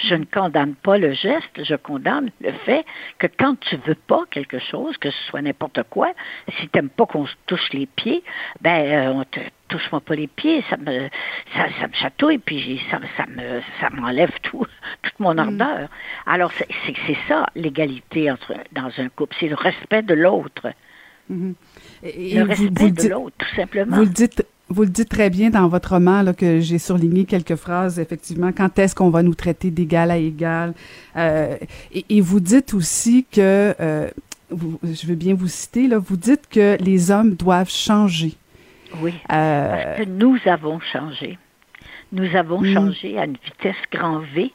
[0.04, 2.86] Je ne condamne pas le geste, je condamne le fait
[3.20, 6.12] que quand tu veux pas quelque chose, que ce soit n'importe quoi,
[6.58, 8.24] si tu n'aimes pas qu'on se touche les pieds,
[8.62, 11.10] ben euh, on te touche-moi pas les pieds, ça me
[11.56, 14.66] ça, ça me chatouille, puis ça, ça me ça m'enlève tout
[15.02, 15.40] toute mon mm.
[15.40, 15.90] ardeur.
[16.26, 16.68] Alors c'est
[17.08, 20.68] c'est ça l'égalité entre dans un couple, c'est le respect de l'autre.
[21.32, 21.54] Mm-hmm.
[22.04, 23.96] le respect de l'autre, tout simplement.
[23.96, 27.26] Vous le dites vous le dites très bien dans votre roman, là, que j'ai surligné
[27.26, 30.74] quelques phrases, effectivement, quand est-ce qu'on va nous traiter d'égal à égal?
[31.16, 31.58] Euh,
[31.94, 34.10] et, vous dites aussi que, euh,
[34.52, 38.34] je veux bien vous citer, là, vous dites que les hommes doivent changer.
[39.02, 41.38] Oui, euh, parce que nous avons changé.
[42.12, 42.74] Nous avons mm.
[42.74, 44.52] changé à une vitesse grand V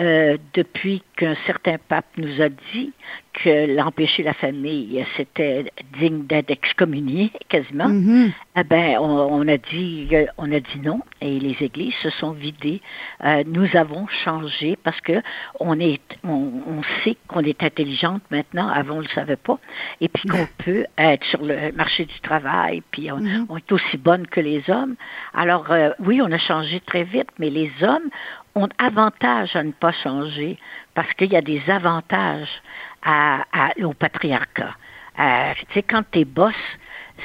[0.00, 2.92] euh, depuis qu'un certain pape nous a dit
[3.32, 7.88] que l'empêcher la famille, c'était digne d'être excommunié quasiment.
[7.88, 8.32] Mm-hmm.
[8.56, 12.82] Eh ben, on, a dit, on a dit non, et les églises se sont vidées.
[13.24, 15.22] Euh, nous avons changé parce que
[15.60, 18.66] on est, on, sait qu'on est intelligente maintenant.
[18.66, 19.60] Avant, on le savait pas,
[20.00, 23.58] et puis qu'on peut être sur le marché du travail, puis on, mm-hmm.
[23.58, 24.96] est aussi bonne que les hommes.
[25.34, 28.10] Alors euh, oui, on a changé très vite, mais les hommes
[28.54, 30.58] ont avantage à ne pas changer
[30.94, 32.62] parce qu'il y a des avantages
[33.02, 33.44] à,
[33.82, 34.74] au patriarcat.
[35.18, 36.54] Euh, tu sais, quand tu es boss,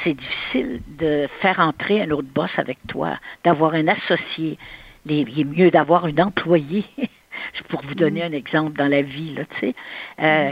[0.04, 4.58] c'est difficile de faire entrer un autre boss avec toi, d'avoir un associé.
[5.06, 6.86] Il est mieux d'avoir un employé.
[7.70, 8.34] pour vous donner mm.
[8.34, 9.76] un exemple dans la vie, là, tu sais.
[10.20, 10.52] Euh,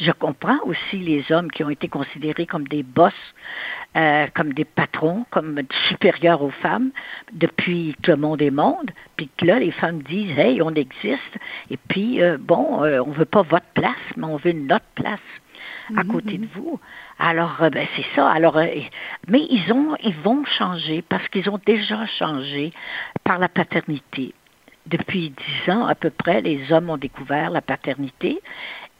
[0.00, 3.14] je comprends aussi les hommes qui ont été considérés comme des boss,
[3.96, 6.90] euh, comme des patrons, comme supérieurs aux femmes
[7.32, 11.38] depuis que le monde est monde, puis que là, les femmes disent, hey, on existe,
[11.70, 15.20] et puis, euh, bon, on veut pas votre place, mais on veut notre place
[15.96, 16.78] à mm-hmm, côté de vous.
[17.18, 18.28] Alors, ben, c'est ça.
[18.28, 18.60] Alors,
[19.28, 22.72] mais ils ont, ils vont changer parce qu'ils ont déjà changé
[23.24, 24.34] par la paternité
[24.86, 28.40] depuis dix ans à peu près, les hommes ont découvert la paternité.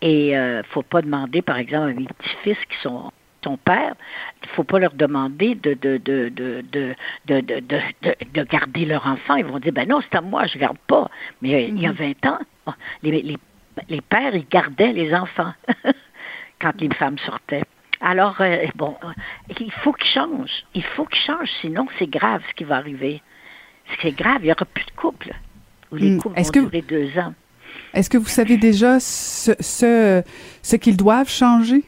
[0.02, 3.12] Et il euh, ne faut pas demander, par exemple, à mes petits-fils qui sont
[3.46, 3.94] ton père,
[4.42, 6.94] il ne faut pas leur demander de, de, de, de,
[7.28, 9.37] de, garder leur enfant.
[9.37, 11.09] Ils vont dire, ben non, c'est à moi, je ne garde pas.
[11.42, 12.30] Mais euh, il y a 20 mhm.
[12.32, 13.37] ans, les, les,
[13.88, 15.52] les pères, ils gardaient les enfants
[16.61, 17.62] quand les femmes sortaient.
[18.00, 18.96] Alors, euh, bon,
[19.61, 20.64] il faut qu'ils changent.
[20.74, 23.22] Il faut qu'ils changent, sinon c'est grave ce qui va arriver.
[24.02, 25.32] C'est grave, il n'y aura plus de couple
[25.92, 26.20] les hmm.
[26.35, 27.32] Est-ce que, deux ans.
[27.94, 30.22] Est-ce que vous savez déjà ce, ce,
[30.62, 31.85] ce qu'ils doivent changer?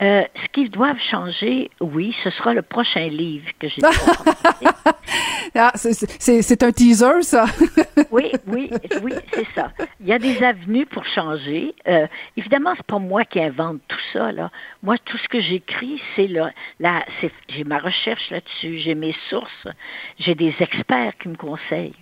[0.00, 3.82] Euh, ce qu'ils doivent changer, oui, ce sera le prochain livre que j'ai.
[5.56, 7.46] ah, c'est un teaser, ça.
[8.12, 8.70] oui, oui,
[9.02, 9.72] oui, c'est ça.
[10.00, 11.74] Il y a des avenues pour changer.
[11.88, 12.06] Euh,
[12.36, 14.30] évidemment, c'est pas moi qui invente tout ça.
[14.30, 14.52] Là.
[14.84, 17.04] Moi, tout ce que j'écris, c'est là, là
[17.48, 19.66] j'ai ma recherche là-dessus, j'ai mes sources,
[20.20, 21.96] j'ai des experts qui me conseillent.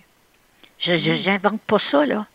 [0.79, 2.27] Je n'invente pas ça, là.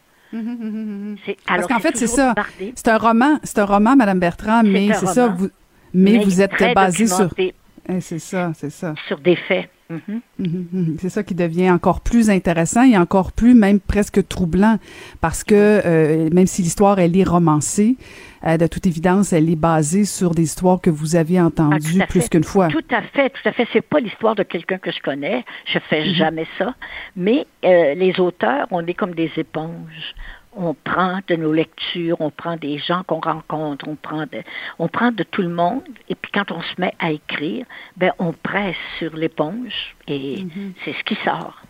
[1.47, 2.35] Parce qu'en fait, c'est ça.
[2.75, 5.29] C'est un roman, c'est un roman, Madame Bertrand, mais c'est ça.
[5.29, 5.49] Vous,
[5.95, 7.29] mais, vous êtes basé sur.
[7.39, 8.95] Eh, c'est ça, c'est ça.
[9.09, 9.69] Sur des faits.
[9.93, 10.21] Mhm.
[10.39, 10.97] Mhm, mhm.
[10.99, 14.79] C'est ça qui devient encore plus intéressant et encore plus même presque troublant
[15.21, 17.97] parce que euh, même si l'histoire elle est romancée,
[18.45, 22.07] euh, de toute évidence elle est basée sur des histoires que vous avez entendues ah,
[22.07, 22.69] plus qu'une fois.
[22.69, 23.67] Tout à fait, tout à fait.
[23.73, 25.45] C'est pas l'histoire de quelqu'un que je connais.
[25.67, 26.75] Je fais jamais ça.
[27.17, 30.15] Mais euh, les auteurs, on est comme des éponges
[30.55, 34.43] on prend de nos lectures, on prend des gens qu'on rencontre, on prend de,
[34.79, 38.13] on prend de tout le monde, et puis quand on se met à écrire, ben
[38.19, 40.75] on presse sur l'éponge et mhm.
[40.85, 41.63] c'est ce qui sort.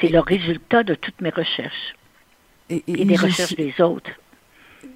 [0.00, 1.94] C'est le résultat de toutes mes recherches
[2.70, 4.10] et, des recherches des autres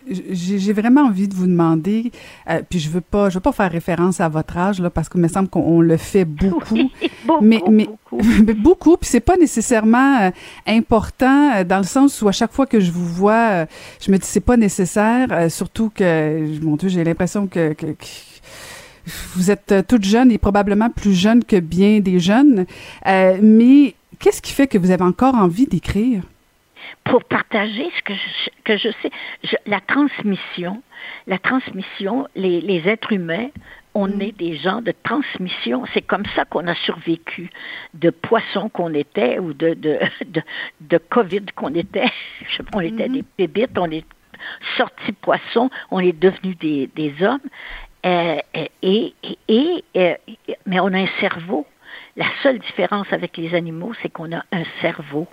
[0.09, 2.13] j'ai vraiment envie de vous demander,
[2.49, 5.09] euh, puis je veux pas, je veux pas faire référence à votre âge là, parce
[5.09, 6.91] qu'il me semble qu'on le fait beaucoup,
[7.27, 10.31] beaucoup mais, mais beaucoup, mais beaucoup puis c'est pas nécessairement euh,
[10.67, 13.67] important euh, dans le sens où à chaque fois que je vous vois,
[14.01, 17.87] je me dis c'est pas nécessaire, surtout que, mon Dieu, j'ai l'impression que, que,
[19.35, 22.67] vous êtes toute jeune et probablement plus jeune que bien des jeunes,
[23.07, 26.23] mais qu'est-ce qui fait que vous avez encore envie d'écrire?
[27.05, 29.11] Pour partager ce que je, que je sais.
[29.67, 30.83] la transmission,
[31.27, 33.49] la transmission, les, les êtres humains,
[33.95, 34.23] on mm.
[34.23, 35.85] est des gens de transmission.
[35.95, 37.51] C'est comme ça qu'on a survécu
[37.95, 40.43] de poissons qu'on était ou de, de, de,
[40.81, 42.11] de COVID qu'on était.
[42.75, 43.25] on était mm-hmm.
[43.39, 44.05] des bébites, on est
[44.77, 47.41] sortis poissons, on est devenus des, des hommes.
[48.07, 48.39] Euh,
[48.83, 49.15] et,
[49.49, 50.17] et, et,
[50.67, 51.67] mais on a un cerveau.
[52.17, 55.27] La seule différence avec les animaux, c'est qu'on a un cerveau.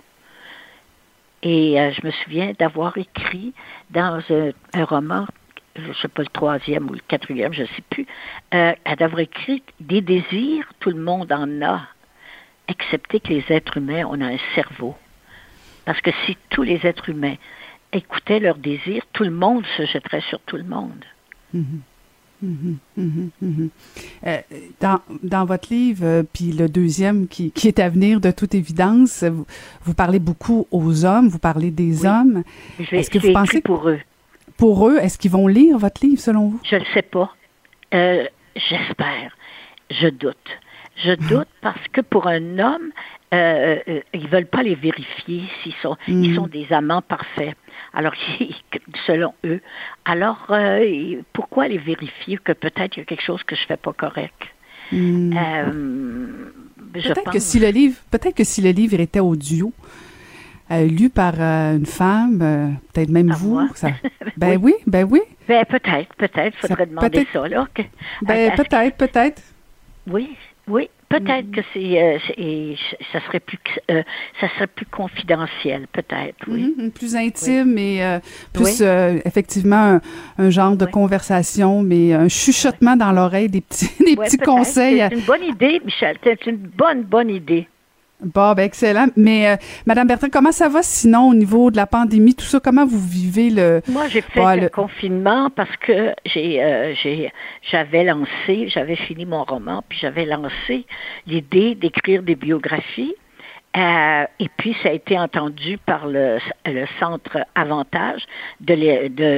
[1.48, 3.54] Et euh, je me souviens d'avoir écrit
[3.90, 5.28] dans un, roman,
[5.76, 8.04] je ne sais pas le troisième ou le quatrième, je ne sais plus,
[8.52, 11.82] euh, d'avoir écrit des désirs, tout le monde en a,
[12.66, 14.96] excepté que les êtres humains, on a un cerveau.
[15.84, 17.36] Parce que si tous les êtres humains
[17.92, 21.04] écoutaient leurs désirs, tout le monde se jetterait sur tout le monde.
[22.46, 22.78] Mhm.
[22.96, 23.70] Mhm, mhm,
[24.26, 24.38] euh,
[24.80, 28.54] dans, dans, votre livre, euh, puis le deuxième qui, qui, est à venir de toute
[28.54, 29.46] évidence, vous,
[29.84, 32.44] vous, parlez beaucoup aux hommes, vous parlez des hommes.
[32.92, 33.98] Est-ce que vous pensez pour eux
[34.56, 36.60] Pour eux, est-ce qu'ils vont lire votre livre selon vous?
[36.70, 37.34] Je ne sais pas.
[37.94, 39.36] Euh, J'espère.
[39.90, 40.36] Je doute.
[41.04, 42.90] Je doute parce que pour un homme,
[43.34, 47.56] euh, euh, ils veulent pas les vérifier s'ils sont, ils sont des amants parfaits.
[47.92, 48.14] Alors,
[49.06, 49.60] selon eux,
[50.04, 53.76] alors euh, pourquoi les vérifier que peut-être il y a quelque chose que je fais
[53.76, 54.40] pas correct?
[54.92, 55.32] Hmm.
[55.36, 56.52] Euh,
[56.92, 59.72] peut-être que si le livre, peut-être que si le livre était audio,
[60.70, 63.88] euh, lu par une femme, peut-être même vous, ça,
[64.36, 64.74] ben oui.
[64.86, 65.20] ben oui.
[65.48, 67.66] Ben peut-être, peut-être, faudrait demander ça là.
[68.22, 69.42] ben peut-être, peut-être.
[70.06, 70.36] Oui,
[70.68, 72.74] oui, peut-être que c'est, euh,
[73.12, 73.58] ça serait plus,
[73.90, 74.02] euh,
[74.40, 76.74] ça serait plus confidentiel, peut-être, oui.
[76.78, 78.18] Mm-hmm, plus intime et euh,
[78.52, 78.82] plus
[79.24, 80.00] effectivement
[80.38, 85.04] un, genre de conversation, mais un chuchotement dans l'oreille, des petits, des petits conseils.
[85.08, 86.16] C'est une bonne idée, Michel.
[86.22, 87.68] C'est une bonne, bonne idée.
[88.20, 89.08] Bon, ben excellent.
[89.16, 92.60] Mais euh, Madame Bertrand, comment ça va sinon au niveau de la pandémie, tout ça?
[92.60, 94.68] Comment vous vivez le Moi, j'ai fait le...
[94.70, 97.30] confinement parce que j'ai, euh, j'ai,
[97.70, 100.86] j'avais lancé, j'avais fini mon roman, puis j'avais lancé
[101.26, 103.14] l'idée d'écrire des biographies.
[103.76, 108.22] Euh, et puis, ça a été entendu par le, le centre Avantage
[108.60, 108.72] de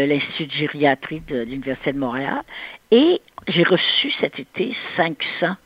[0.06, 2.42] l'Institut de gériatrie de l'Université de Montréal.
[2.92, 5.56] Et j'ai reçu cet été 500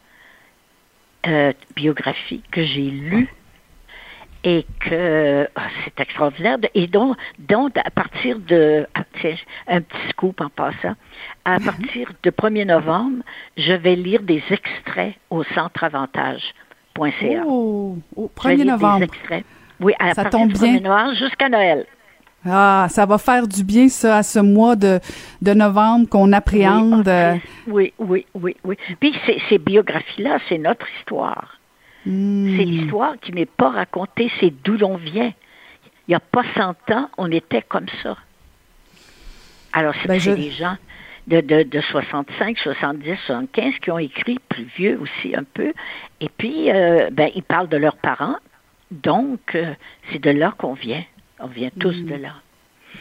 [1.26, 3.28] euh, biographie que j'ai lue
[4.44, 6.58] et que ah, c'est extraordinaire.
[6.74, 9.04] Et donc, donc, à partir de ah,
[9.68, 10.94] un petit scoop en passant,
[11.44, 11.64] à mhm.
[11.64, 13.22] partir de 1er novembre,
[13.56, 17.42] je vais lire des extraits au centre avantage.ca.
[17.46, 18.98] Oh, au 1er novembre.
[18.98, 19.44] Des extraits.
[19.80, 21.86] Oui, à ça partir tombe du 1er novembre jusqu'à Noël.
[22.44, 24.98] Ah, ça va faire du bien, ça, à ce mois de,
[25.42, 27.10] de novembre qu'on appréhende.
[27.68, 28.76] Oui, oui, oui, oui.
[28.98, 29.14] Puis
[29.48, 31.58] ces, biographies-là, c'est notre histoire.
[32.04, 32.56] Hmm.
[32.56, 35.32] C'est l'histoire qui n'est pas racontée, c'est d'où l'on vient.
[36.08, 38.16] Il n'y a pas 100 ans, on était comme ça.
[39.72, 40.76] Alors, c'est ben des gens
[41.28, 45.72] de, de, de, 65, 70, 75 qui ont écrit, plus vieux aussi un peu.
[46.20, 48.36] Et puis, euh, ben, ils parlent de leurs parents.
[48.90, 49.74] Donc, euh,
[50.10, 51.04] c'est de là qu'on vient.
[51.42, 52.34] On vient tous de là.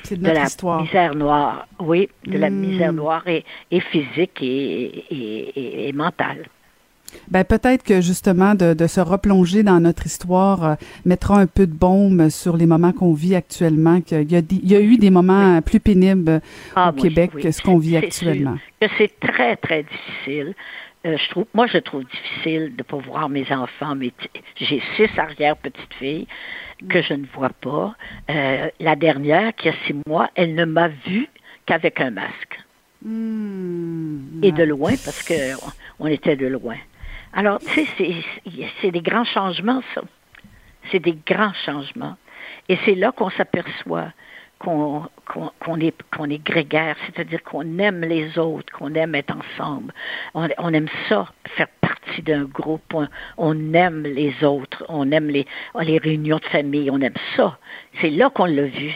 [0.04, 0.48] C'est de, la
[0.82, 3.44] misère noire, oui, de la misère noire et,
[3.92, 6.48] physique et, mentale.
[7.28, 10.76] Ben peut-être que justement de, se replonger dans notre histoire euh,
[11.06, 14.00] mettra un peu de baume sur les moments qu'on vit actuellement.
[14.00, 16.42] Qu'il y, a il y a eu des moments plus pénibles
[16.74, 18.56] ah, au Québec que ce qu'on vit actuellement.
[18.80, 20.56] Que c'est très très difficile.
[21.06, 23.96] Euh, je trouve, moi, je trouve difficile de pas voir mes enfants.
[23.96, 24.12] Mais
[24.56, 26.28] j'ai six arrière petites filles
[26.90, 27.96] que je ne vois pas.
[28.30, 31.28] Euh, la dernière, qui a six mois, elle ne m'a vu
[31.66, 32.60] qu'avec un masque.
[33.04, 34.44] Hmm.
[34.44, 35.34] Et de loin, parce que
[36.00, 36.78] on était de loin.
[37.34, 38.16] Alors, tu sais,
[38.82, 40.02] c'est des grands changements, ça.
[40.92, 42.18] C'est des grands changements.
[42.70, 44.12] Et c'est là qu'on s'aperçoit
[44.60, 49.94] qu'on qu'on est, qu'on est grégaire, c'est-à-dire qu'on aime les autres, qu'on aime être ensemble.
[50.34, 52.94] On, on aime ça, faire partie d'un groupe.
[53.38, 55.46] On, aime les autres, on aime les,
[55.80, 57.58] les réunions de famille, on aime ça.
[58.02, 58.94] C'est là qu'on l'a vu.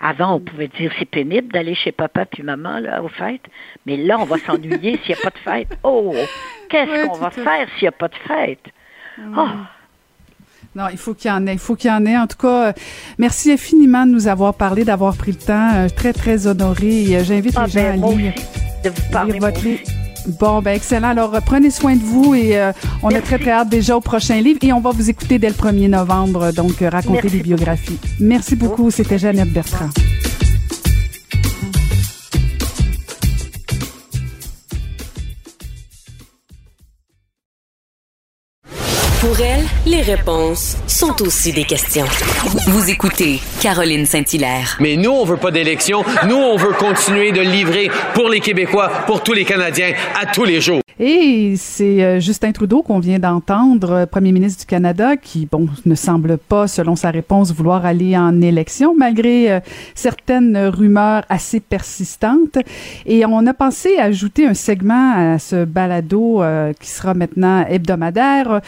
[0.00, 3.46] Avant, on pouvait dire c'est pénible d'aller chez papa puis maman là, aux fêtes,
[3.86, 5.78] mais là, on va s'ennuyer s'il n'y a pas de fête.
[5.82, 6.14] Oh,
[6.68, 8.66] qu'est-ce qu'on va faire s'il n'y a pas de fête?
[9.18, 9.48] Oh,
[10.76, 11.54] non, il faut qu'il y en ait.
[11.54, 12.18] Il faut qu'il y en ait.
[12.18, 12.72] En tout cas, euh,
[13.16, 15.70] merci infiniment de nous avoir parlé, d'avoir pris le temps.
[15.74, 17.16] Euh, très, très honoré.
[17.16, 18.34] Euh, j'invite ah, les gens ben, à lire,
[18.84, 19.80] de vous parler votre livre.
[20.38, 21.08] Bon, ben excellent.
[21.08, 22.60] Alors, prenez soin de vous et
[23.02, 25.48] on est très, très hâte déjà au prochain livre et on va vous écouter dès
[25.48, 27.98] le 1er novembre, donc raconter des biographies.
[28.18, 28.90] Merci beaucoup.
[28.90, 29.88] C'était Jeannette Bertrand.
[39.26, 42.04] Pour elle, les réponses sont aussi des questions.
[42.68, 44.76] Vous écoutez Caroline Saint-Hilaire.
[44.78, 46.04] Mais nous, on veut pas d'élection.
[46.28, 50.44] Nous, on veut continuer de livrer pour les Québécois, pour tous les Canadiens, à tous
[50.44, 50.80] les jours.
[50.98, 55.68] Et c'est euh, Justin Trudeau qu'on vient d'entendre, euh, premier ministre du Canada, qui, bon,
[55.84, 59.60] ne semble pas, selon sa réponse, vouloir aller en élection, malgré euh,
[59.94, 62.56] certaines rumeurs assez persistantes.
[63.04, 66.42] Et on a pensé ajouter un segment à ce balado
[66.80, 68.60] qui sera maintenant hebdomadaire,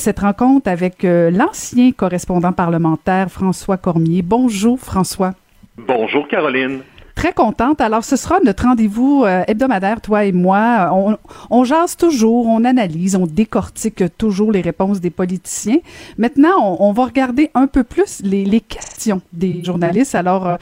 [0.00, 4.22] cette rencontre avec l'ancien correspondant parlementaire François Cormier.
[4.22, 5.34] Bonjour, François.
[5.76, 6.80] Bonjour, Caroline.
[7.14, 7.82] Très contente.
[7.82, 10.90] Alors, ce sera notre rendez-vous euh, hebdomadaire, toi et moi.
[10.92, 11.18] On,
[11.50, 15.80] on jase toujours, on analyse, on décortique toujours les réponses des politiciens.
[16.16, 20.14] Maintenant, on, on va regarder un peu plus les, les questions des journalistes.
[20.14, 20.56] Alors, euh,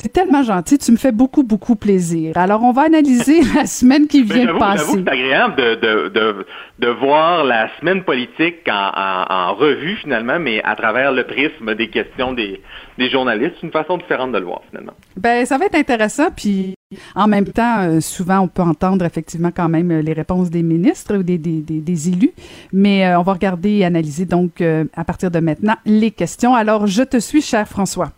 [0.00, 2.36] c'est tellement gentil, tu me fais beaucoup, beaucoup plaisir.
[2.36, 4.92] Alors, on va analyser la semaine qui vient de passer.
[4.92, 6.46] C'est agréable de, de, de,
[6.78, 11.74] de, voir la semaine politique en, en, en, revue, finalement, mais à travers le prisme
[11.74, 12.62] des questions des,
[12.96, 13.54] des journalistes.
[13.60, 14.92] C'est une façon différente de le voir, finalement.
[15.16, 16.74] Ben, ça va être intéressant, puis
[17.16, 21.16] en même temps, euh, souvent, on peut entendre effectivement quand même les réponses des ministres
[21.16, 22.32] ou des, des, des, des élus,
[22.72, 26.54] mais euh, on va regarder et analyser donc euh, à partir de maintenant les questions.
[26.54, 28.12] Alors, je te suis, cher François.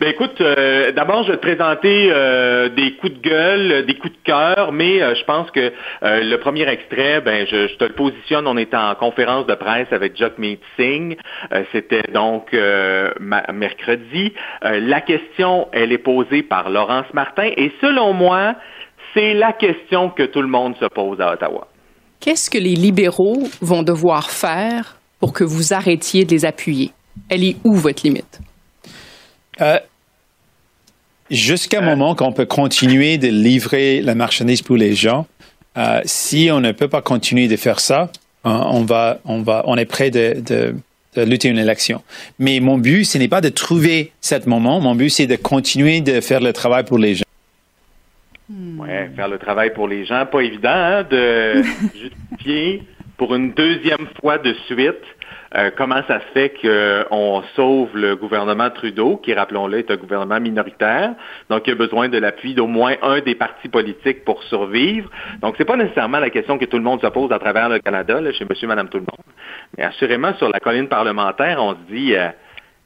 [0.00, 4.14] Ben écoute, euh, d'abord, je vais te présenter euh, des coups de gueule, des coups
[4.14, 5.72] de cœur, mais euh, je pense que
[6.02, 8.46] le premier extrait, ben je, je, te le positionne.
[8.46, 11.16] On est en conférence de presse avec Jagmeet Singh.
[11.72, 12.52] C'était donc
[13.20, 14.32] mercredi.
[14.62, 18.54] la question, elle est posée par Laurence Martin, et selon moi,
[19.14, 21.68] c'est la question que tout le monde se pose à Ottawa.
[22.20, 26.92] Qu'est-ce que les libéraux vont devoir faire pour que vous arrêtiez de les appuyer?
[27.28, 28.41] Elle est où votre limite?
[29.60, 29.78] Euh,
[31.30, 35.26] Jusqu'à un moment qu'on peut continuer de livrer la marchandise pour les gens,
[35.78, 38.10] euh, si on ne peut pas continuer de faire ça,
[38.44, 40.74] on va, on va, on est prêt de, de,
[41.16, 42.02] de lutter une élection.
[42.38, 44.80] Mais mon but, ce n'est pas de trouver cet moment.
[44.80, 47.24] Mon but, c'est de continuer de faire le travail pour les gens.
[48.50, 51.62] Oui, faire le travail pour les gens, pas évident hein, de
[51.94, 52.82] justifier
[53.16, 55.04] pour une deuxième fois de suite
[55.54, 60.40] euh, comment ça se fait qu'on sauve le gouvernement Trudeau, qui, rappelons-le, est un gouvernement
[60.40, 61.14] minoritaire,
[61.50, 65.10] donc il a besoin de l'appui d'au moins un des partis politiques pour survivre.
[65.42, 67.80] Donc, c'est pas nécessairement la question que tout le monde se pose à travers le
[67.80, 69.34] Canada, là, chez monsieur, madame, tout le monde.
[69.76, 72.28] Mais assurément, sur la colline parlementaire, on se dit, euh,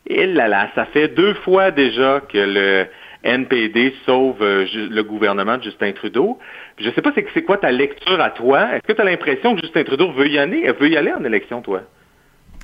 [0.08, 2.86] il là là, ça fait deux fois déjà que le
[3.22, 6.38] NPD sauve euh, le gouvernement de Justin Trudeau.
[6.78, 8.74] Je ne sais pas c'est quoi ta lecture à toi?
[8.74, 11.24] Est-ce que tu as l'impression que Justin Trudeau veut y aller, veut y aller en
[11.24, 11.82] élection, toi?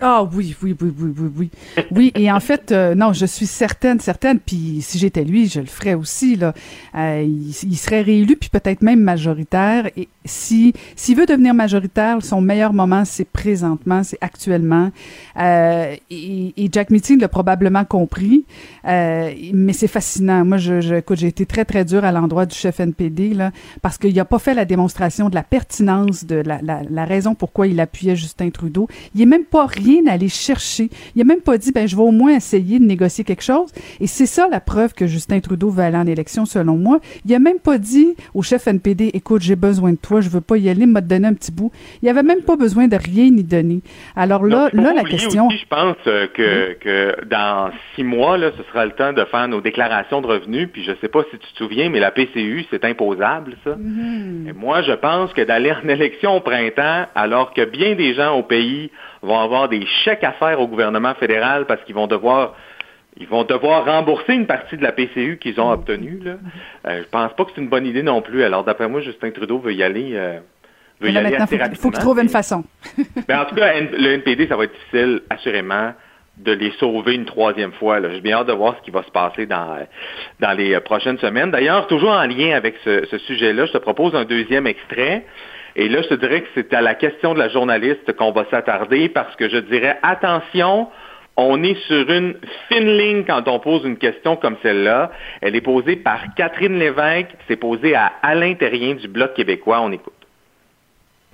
[0.04, 1.50] Ah oui, oui, oui, oui, oui, oui.
[1.92, 5.60] Oui, et en fait, euh, non, je suis certaine, certaine, puis si j'étais lui, je
[5.60, 6.54] le ferais aussi, là.
[6.96, 9.88] Euh, il, serait réélu, puis peut-être même majoritaire.
[9.96, 14.90] Et si s'il veut devenir majoritaire, son meilleur moment, c'est présentement, c'est actuellement.
[15.38, 18.44] Euh, et, Jack Meeting l'a probablement compris,
[18.84, 20.44] mais c'est fascinant.
[20.44, 23.98] Moi, je, écoute, j'ai été très, très dur à l'endroit du chef NPD, là, parce
[23.98, 27.68] qu'il n'a pas fait la démonstration de la pertinence de la, la, la raison pourquoi
[27.68, 28.88] il appuyait Justin Trudeau.
[29.14, 30.88] Il n'est même pas rien aller chercher.
[31.14, 33.70] Il a même pas dit, ben, je vais au moins essayer de négocier quelque chose.
[34.00, 37.00] Et c'est ça la preuve que Justin Trudeau va aller en élection, selon moi.
[37.24, 40.40] Il a même pas dit au chef NPD, écoute, j'ai besoin de toi, je veux
[40.40, 41.70] pas y aller, m'a donné un petit bout.
[42.02, 43.80] Il avait même pas besoin de rien y donner.
[44.16, 45.48] Alors là, là, la question.
[45.48, 46.76] Aussi, je pense euh, que, oui.
[46.80, 50.68] que dans six mois, là, ce sera le temps de faire nos déclarations de revenus.
[50.72, 53.76] Puis je sais pas si tu te souviens, mais la PCU, c'est imposable, ça.
[53.76, 54.48] Mm -hmm.
[54.48, 58.32] Et moi, je pense que d'aller en élection au printemps, alors que bien des gens
[58.38, 58.90] au pays
[59.22, 62.54] vont avoir des chèques à faire au gouvernement fédéral parce qu'ils vont devoir
[63.16, 66.18] ils vont devoir rembourser une partie de la PCU qu'ils ont obtenue.
[66.24, 66.36] Là.
[66.86, 68.42] Euh, je pense pas que c'est une bonne idée non plus.
[68.42, 70.12] Alors, d'après moi, Justin Trudeau veut y aller.
[70.14, 70.38] Euh,
[71.00, 72.64] veut y aller assez Il faut qu'il trouve une façon.
[73.28, 75.92] Mais en tout cas, le NPD, ça va être difficile, assurément,
[76.38, 78.00] de les sauver une troisième fois.
[78.10, 79.86] J'ai bien hâte de voir ce qui va se passer dans,
[80.40, 81.50] dans les prochaines semaines.
[81.50, 85.26] D'ailleurs, toujours en lien avec ce, ce sujet-là, je te propose un deuxième extrait.
[85.76, 88.44] Et là, je te dirais que c'est à la question de la journaliste qu'on va
[88.50, 90.88] s'attarder parce que je dirais attention,
[91.36, 92.36] on est sur une
[92.68, 95.10] fine ligne quand on pose une question comme celle-là.
[95.40, 99.80] Elle est posée par Catherine Lévesque, c'est posé à Alain Terrien du Bloc québécois.
[99.80, 100.12] On écoute.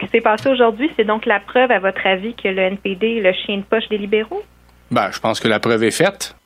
[0.00, 3.16] Ce qui s'est passé aujourd'hui, c'est donc la preuve, à votre avis, que le NPD
[3.16, 4.44] est le chien de poche des libéraux?
[4.92, 6.36] Ben, je pense que la preuve est faite.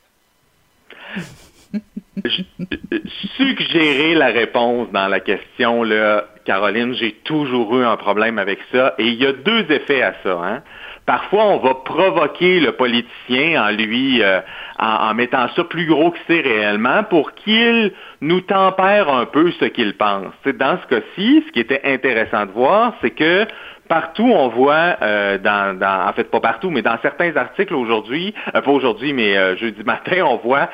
[3.37, 8.95] Suggérer la réponse dans la question, là, Caroline, j'ai toujours eu un problème avec ça.
[8.99, 10.39] Et il y a deux effets à ça.
[10.43, 10.63] Hein.
[11.07, 14.41] Parfois, on va provoquer le politicien en lui, euh,
[14.79, 19.51] en, en, mettant ça plus gros que c'est réellement pour qu'il nous tempère un peu
[19.53, 20.33] ce qu'il pense.
[20.45, 23.47] Dans ce cas-ci, ce qui était intéressant de voir, c'est que
[23.93, 28.33] partout, on voit, euh, dans, dans, en fait pas partout, mais dans certains articles aujourd'hui,
[28.55, 30.71] euh, pas aujourd'hui, mais euh, jeudi matin, on voit,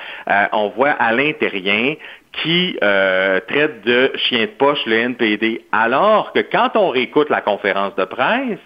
[0.52, 1.94] on voit Alain Terrien
[2.32, 7.96] qui traite de chien de poche le NPD, alors que quand on réécoute la conférence
[7.96, 8.60] de presse,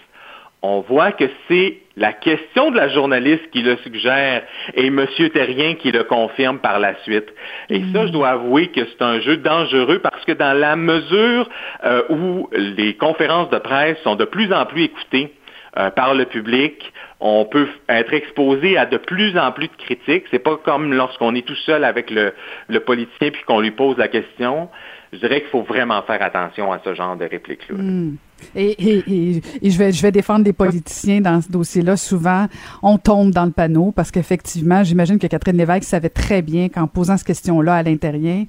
[0.62, 4.42] on voit que c'est la question de la journaliste qui le suggère
[4.74, 5.06] et M.
[5.34, 7.28] Terrien qui le confirme par la suite.
[7.68, 7.92] Et mmh.
[7.92, 11.48] ça, je dois avouer que c'est un jeu dangereux parce que dans la mesure
[11.84, 15.32] euh, où les conférences de presse sont de plus en plus écoutées,
[15.78, 16.92] euh, par le public.
[17.18, 20.24] On peut être exposé à de plus en plus de critiques.
[20.30, 22.34] C'est pas comme lorsqu'on est tout seul avec le,
[22.68, 24.68] le politicien puis qu'on lui pose la question.
[25.12, 27.76] Je dirais qu'il faut vraiment faire attention à ce genre de répliques-là.
[27.76, 28.16] Hmm.
[28.56, 31.96] Et, et, et, je, vais, je vais défendre les politiciens dans ce dossier-là.
[31.96, 32.46] Souvent,
[32.82, 36.86] on tombe dans le panneau parce qu'effectivement, j'imagine que Catherine Lévesque savait très bien qu'en
[36.86, 38.44] posant cette question-là à l'intérieur,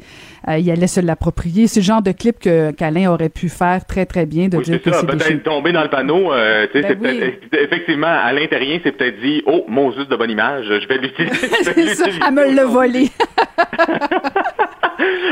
[0.47, 1.68] euh, il allait se l'approprier.
[1.68, 4.64] C'est le genre de clip que qu'Alain aurait pu faire très, très bien, de oui,
[4.64, 6.34] dire que c'est peut-être tomber dans le panneau.
[6.34, 7.34] Euh, Ben oui.
[7.51, 12.22] Effectivement, à l'intérieur, c'est peut-être dit, oh, Moses de bonne image, je vais l'utiliser.
[12.22, 13.09] à me le voler.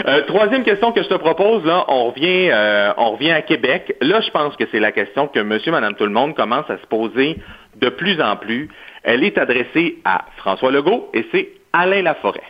[0.07, 3.95] Euh, troisième question que je te propose, là, on revient, euh, on revient à Québec.
[4.01, 6.77] Là, je pense que c'est la question que Monsieur, Madame, tout le monde commence à
[6.77, 7.37] se poser
[7.79, 8.69] de plus en plus.
[9.03, 12.41] Elle est adressée à François Legault et c'est Alain Laforêt.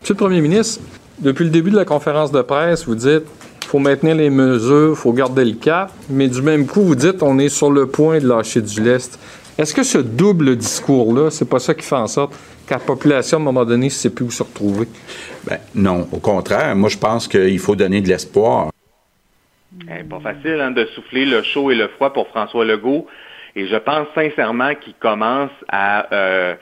[0.00, 0.82] Monsieur le Premier ministre,
[1.18, 3.24] depuis le début de la conférence de presse, vous dites
[3.66, 7.38] faut maintenir les mesures, faut garder le cap, mais du même coup, vous dites on
[7.38, 9.18] est sur le point de lâcher du lest.
[9.56, 12.34] Est-ce que ce double discours-là, c'est pas ça qui fait en sorte
[12.66, 14.86] qu'à la population, à un moment donné, ne sait plus où se retrouver?
[15.46, 16.74] Ben, non, au contraire.
[16.76, 18.70] Moi, je pense qu'il faut donner de l'espoir.
[19.88, 23.06] Eh, pas facile hein, de souffler le chaud et le froid pour François Legault.
[23.54, 26.12] Et je pense sincèrement qu'il commence à...
[26.12, 26.54] Euh,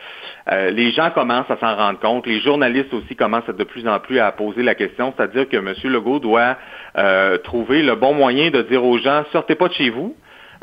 [0.50, 2.26] euh, les gens commencent à s'en rendre compte.
[2.26, 5.14] Les journalistes aussi commencent de plus en plus à poser la question.
[5.16, 5.72] C'est-à-dire que M.
[5.84, 6.56] Legault doit
[6.98, 10.16] euh, trouver le bon moyen de dire aux gens, sortez pas de chez vous.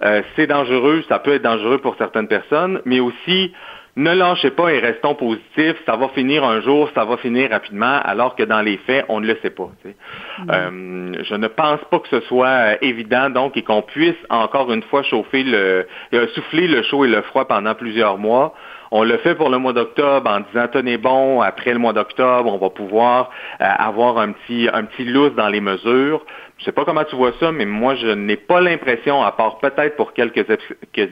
[0.03, 3.51] Euh, c'est dangereux, ça peut être dangereux pour certaines personnes, mais aussi
[3.97, 7.99] ne lâchez pas et restons positifs, ça va finir un jour, ça va finir rapidement,
[8.03, 9.69] alors que dans les faits, on ne le sait pas.
[9.83, 10.51] Mmh.
[10.51, 14.83] Euh, je ne pense pas que ce soit évident, donc, et qu'on puisse encore une
[14.83, 18.53] fois chauffer le, euh, souffler le chaud et le froid pendant plusieurs mois.
[18.91, 22.53] On le fait pour le mois d'octobre en disant tenez bon, après le mois d'octobre,
[22.53, 26.23] on va pouvoir euh, avoir un petit un petit lousse dans les mesures.
[26.57, 29.59] Je sais pas comment tu vois ça, mais moi je n'ai pas l'impression, à part
[29.59, 30.63] peut-être pour quelques ex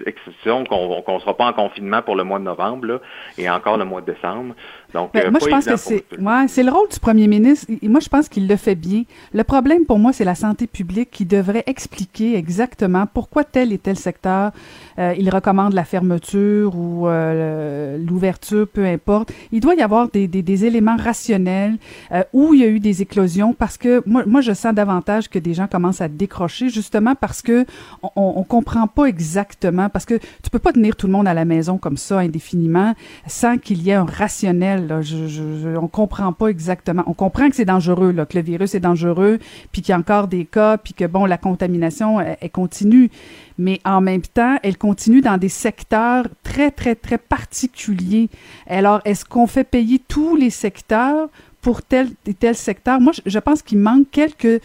[0.06, 3.00] exceptions, qu'on ne sera pas en confinement pour le mois de novembre là,
[3.38, 4.56] et encore le mois de décembre.
[4.94, 7.68] Donc, ben, euh, moi, je pense que c'est ouais, le rôle du premier ministre.
[7.82, 9.04] Et moi, je pense qu'il le fait bien.
[9.34, 13.78] Le problème pour moi, c'est la santé publique qui devrait expliquer exactement pourquoi tel et
[13.78, 14.52] tel secteur
[14.98, 19.34] euh, il recommande la fermeture ou euh, l'ouverture, peu importe.
[19.52, 21.76] Il doit y avoir des, des, des éléments rationnels
[22.12, 25.30] euh, où il y a eu des éclosions parce que moi, moi, je sens davantage
[25.30, 27.66] que des gens commencent à décrocher justement parce que
[28.16, 31.46] on, comprend pas exactement parce que tu peux pas tenir tout le monde à la
[31.46, 32.94] maison comme ça indéfiniment
[33.28, 35.02] sans qu'il y ait un rationnel Là.
[35.02, 37.04] Je, on comprend pas exactement.
[37.08, 39.40] On comprend que c'est dangereux, là, que le virus est dangereux,
[39.72, 43.10] puis qu'il y a encore des cas, puis que bon, la contamination, elle, elle, continue.
[43.58, 48.30] Mais en même temps, elle continue dans des secteurs très, très, très particuliers.
[48.68, 51.30] Alors, est-ce qu'on fait payer tous les secteurs
[51.66, 53.02] pour tel et tel secteur.
[53.02, 54.62] Moi, je pense qu'il manque quelques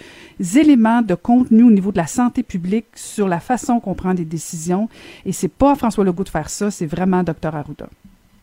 [0.55, 4.26] éléments de contenu au niveau de la santé publique sur la façon qu'on prend des
[4.26, 4.86] décisions.
[5.24, 7.88] Et c'est pas à François Legault de faire ça, c'est vraiment Dr Arruda.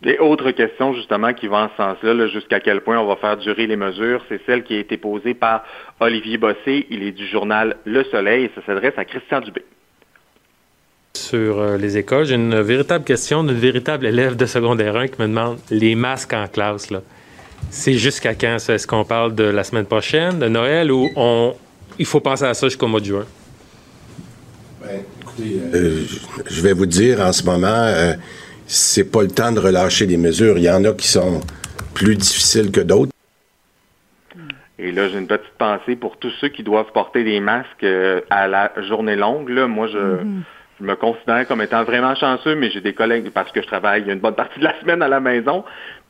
[0.03, 3.37] Et autre question justement qui va en ce sens-là, jusqu'à quel point on va faire
[3.37, 5.63] durer les mesures, c'est celle qui a été posée par
[5.99, 6.87] Olivier Bossé.
[6.89, 9.63] Il est du journal Le Soleil et ça s'adresse à Christian Dubé.
[11.13, 15.21] Sur euh, les écoles, j'ai une véritable question d'une véritable élève de secondaire 1 qui
[15.21, 16.89] me demande les masques en classe.
[16.89, 17.01] Là.
[17.69, 18.73] C'est jusqu'à quand ça?
[18.73, 21.53] Est-ce qu'on parle de la semaine prochaine, de Noël, ou on...
[21.99, 23.25] il faut penser à ça jusqu'au mois de juin?
[24.81, 26.03] Ben, écoutez, euh,
[26.49, 28.13] je vais vous dire en ce moment, euh,
[28.65, 30.57] c'est pas le temps de relâcher des mesures.
[30.57, 31.41] Il y en a qui sont
[31.93, 33.11] plus difficiles que d'autres.
[34.79, 38.21] Et là, j'ai une petite pensée pour tous ceux qui doivent porter des masques euh,
[38.29, 39.49] à la journée longue.
[39.49, 40.41] Là, moi, je, mm -hmm.
[40.79, 44.03] je me considère comme étant vraiment chanceux, mais j'ai des collègues, parce que je travaille
[44.15, 45.63] une bonne partie de la semaine à la maison,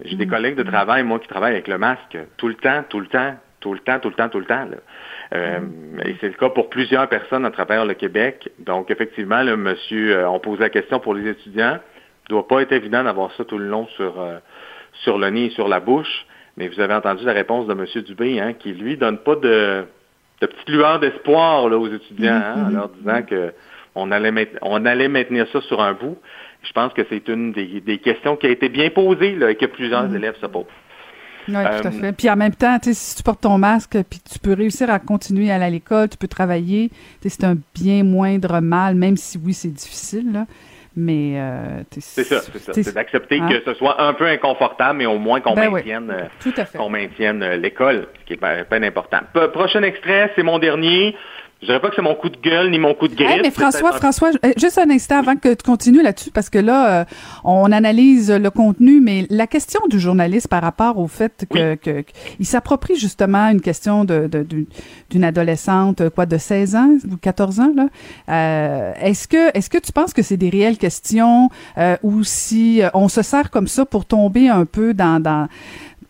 [0.03, 2.83] j'ai mm des collègues de travail, moi, qui travaillent avec le masque tout le temps,
[2.89, 4.65] tout le temps, tout le temps, tout le temps, tout le temps.
[4.65, 4.77] Là.
[5.33, 5.59] Euh,
[6.05, 8.49] et c'est le cas pour plusieurs personnes à travers le Québec.
[8.59, 11.79] Donc, effectivement, le monsieur, euh, on pose la question pour les étudiants.
[12.29, 14.37] Il ne doit pas être évident d'avoir ça tout le long sur, euh,
[15.03, 16.25] sur le nez et sur la bouche.
[16.55, 18.03] Mais vous avez entendu la réponse de M.
[18.03, 19.85] Dubé, hein, qui lui donne pas de,
[20.41, 23.53] de petite lueur d'espoir aux étudiants, hein, en leur disant que
[23.95, 26.17] on allait, on allait maintenir ça sur un bout.
[26.67, 29.55] Je pense que c'est une des, des, questions qui a été bien posée là, et
[29.55, 30.15] que plusieurs mmh.
[30.15, 30.65] élèves se posent.
[31.47, 32.11] Oui, euh, tout à fait.
[32.13, 35.49] Puis en même temps, si tu portes ton masque, puis tu peux réussir à continuer
[35.49, 36.89] à aller à l'école, tu peux travailler,
[37.25, 40.33] c'est un bien moindre mal, même si oui, c'est difficile.
[40.33, 40.45] Là.
[40.95, 42.73] Mais euh, c'est ça, c'est ça.
[42.73, 43.47] C'est d'accepter hein?
[43.49, 46.11] que ce soit un peu inconfortable, mais au moins qu'on ben maintienne,
[46.43, 46.51] oui.
[46.75, 49.19] qu'on maintienne l'école, ce qui est bien, bien important.
[49.53, 51.15] Prochain extrait, c'est mon dernier.
[51.61, 53.29] Je dirais pas que c'est mon coup de gueule ni mon coup de griffe.
[53.29, 56.59] Hey, mais François, François, euh, juste un instant avant que tu continues là-dessus, parce que
[56.59, 57.05] là, euh,
[57.43, 62.01] on analyse le contenu, mais la question du journaliste par rapport au fait que, que-
[62.01, 64.65] qu'il s'approprie justement une question de, de- d'une,
[65.09, 67.87] d'une adolescente, quoi, de 16 ans ou 14 ans, là.
[68.29, 72.81] Euh, est-ce que, est-ce que tu penses que c'est des réelles questions euh, ou si
[72.83, 75.47] euh, on se sert comme ça pour tomber un peu dans, dans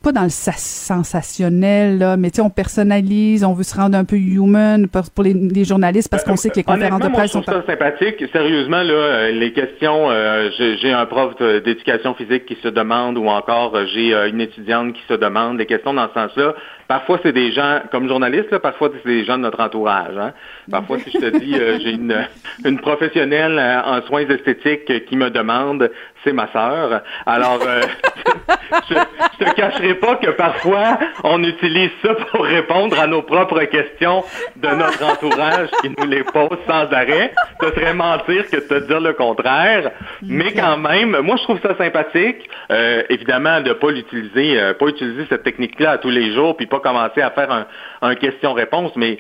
[0.08, 3.98] pas dans le sa- sensationnel, là, mais tu sais, on personnalise, on veut se rendre
[3.98, 7.08] un peu human pour, pour les, les journalistes parce qu'on sait que les conférences de
[7.08, 8.24] moi, presse je sont trouve ça sympathique.
[8.32, 11.36] Sérieusement, là, euh, les questions, euh, j'ai un prof
[11.66, 15.66] d'éducation physique qui se demande, ou encore euh, j'ai une étudiante qui se demande, des
[15.66, 16.56] questions dans ce sens-là.
[16.88, 20.18] Parfois, c'est des gens, comme journaliste, là, parfois, c'est des gens de notre entourage.
[20.18, 20.34] Hein.
[20.72, 22.26] Parfois, si je te dis, euh, j'ai une,
[22.64, 25.92] une professionnelle euh, en soins esthétiques qui me demande,
[26.24, 27.02] c'est ma sœur.
[27.26, 27.82] Alors, euh,
[28.90, 28.96] je,
[29.40, 34.24] je te cacherai pas que parfois, on utilise ça pour répondre à nos propres questions
[34.56, 37.34] de notre entourage qui nous les pose sans arrêt.
[37.62, 39.92] Ce serait mentir que de te dire le contraire.
[40.22, 42.50] Mais quand même, moi, je trouve ça sympathique.
[42.72, 46.66] Euh, évidemment, de pas l'utiliser, euh, pas utiliser cette technique-là à tous les jours, puis
[46.66, 47.66] pas commencer à faire un,
[48.02, 49.20] un question-réponse, mais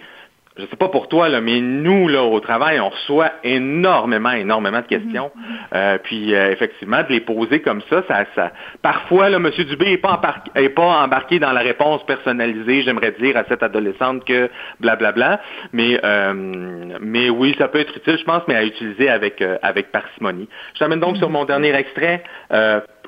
[0.59, 4.81] je sais pas pour toi, là, mais nous, là, au travail, on reçoit énormément, énormément
[4.81, 5.29] de questions.
[5.75, 8.51] Euh, puis, euh, effectivement, de les poser comme ça, ça, ça...
[8.81, 9.51] Parfois, là, M.
[9.51, 13.61] Dubé n'est pas, embar- est pas embarqué dans la réponse personnalisée, j'aimerais dire, à cette
[13.61, 14.49] adolescente que
[14.79, 15.41] blablabla.
[15.73, 16.33] Mais, euh,
[17.01, 20.49] mais oui, ça peut être utile, je pense, mais à utiliser avec, avec parcimonie.
[20.73, 22.23] Je t'amène donc sur mon dernier extrait.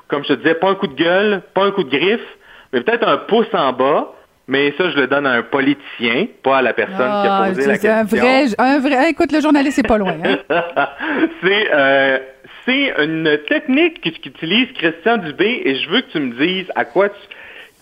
[0.06, 2.20] Comme je te disais, pas un coup de gueule, pas un coup de griffe,
[2.72, 4.12] mais peut-être un pouce en bas.
[4.52, 7.48] Mais ça, je le donne à un politicien, pas à la personne qui a Ah,
[7.48, 8.18] posé la c'est un question.
[8.18, 9.10] vrai, un vrai.
[9.10, 10.16] Écoute, le journaliste c'est pas loin.
[10.24, 10.38] hein.
[11.42, 12.18] c'est euh,
[12.66, 16.84] c'est une technique que- qu'utilise Christian Dubé et je veux que tu me dises à
[16.84, 17.14] quoi tu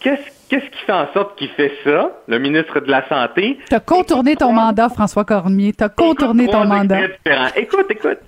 [0.00, 3.58] qu'est-ce qu'est-ce qui fait en sorte qu'il fait ça, le ministre de la santé?
[3.70, 5.72] T'as contourné ton mandat, François Cormier.
[5.72, 7.00] T'as contourné ton mandat.
[7.56, 8.18] Écoute, écoute.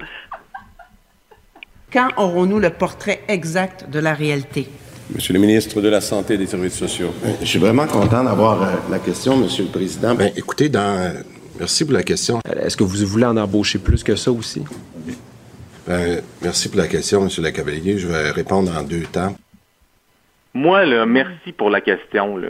[1.92, 4.66] Quand aurons-nous le portrait exact de la réalité?
[5.14, 7.12] Monsieur le ministre de la Santé et des Services sociaux.
[7.40, 10.14] Je suis vraiment content d'avoir euh, la question, Monsieur le Président.
[10.14, 10.80] Ben, écoutez, dans...
[10.98, 11.12] euh,
[11.58, 12.40] merci pour la question.
[12.62, 14.62] Est-ce que vous voulez en embaucher plus que ça aussi?
[15.86, 17.98] Ben, merci pour la question, Monsieur le Cavalier.
[17.98, 19.34] Je vais répondre en deux temps.
[20.54, 22.36] Moi, là, merci pour la question.
[22.36, 22.48] Là.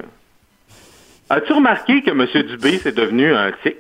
[1.31, 2.27] As-tu remarqué que M.
[2.47, 3.77] Dubé, c'est devenu un tic?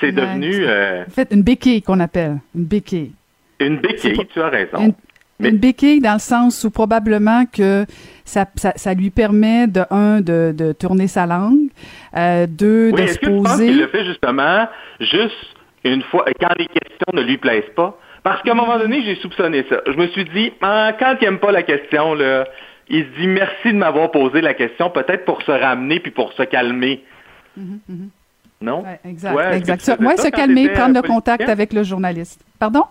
[0.00, 2.38] C'est Ouais, devenu euh, En fait, une béquille qu'on appelle.
[2.54, 3.12] Une béquille.
[3.60, 4.78] une béquille, tu as raison.
[4.78, 4.94] Une,
[5.40, 7.86] une béquille dans le sens où probablement que
[8.24, 11.68] ça, ça, ça lui permet de un de, de tourner sa langue,
[12.16, 13.72] euh, deux Oui, de se poser.
[13.72, 14.66] le fait justement
[15.00, 15.34] juste
[15.84, 17.96] une fois, quand les questions ne lui plaisent pas?
[18.24, 19.76] Parce qu'à un moment donné, j'ai soupçonné ça.
[19.86, 22.46] Je me suis dit, ah, quand il n'aime pas la question, là,
[22.88, 26.32] il se dit merci de m'avoir posé la question, peut-être pour se ramener puis pour
[26.32, 27.04] se calmer.
[27.56, 28.08] Mhm, mhm.
[28.60, 28.84] Non?
[29.04, 29.88] Exact, Ouais, exact.
[30.00, 32.40] ouais, se calmer, prendre le contact avec le journaliste.
[32.58, 32.84] Pardon?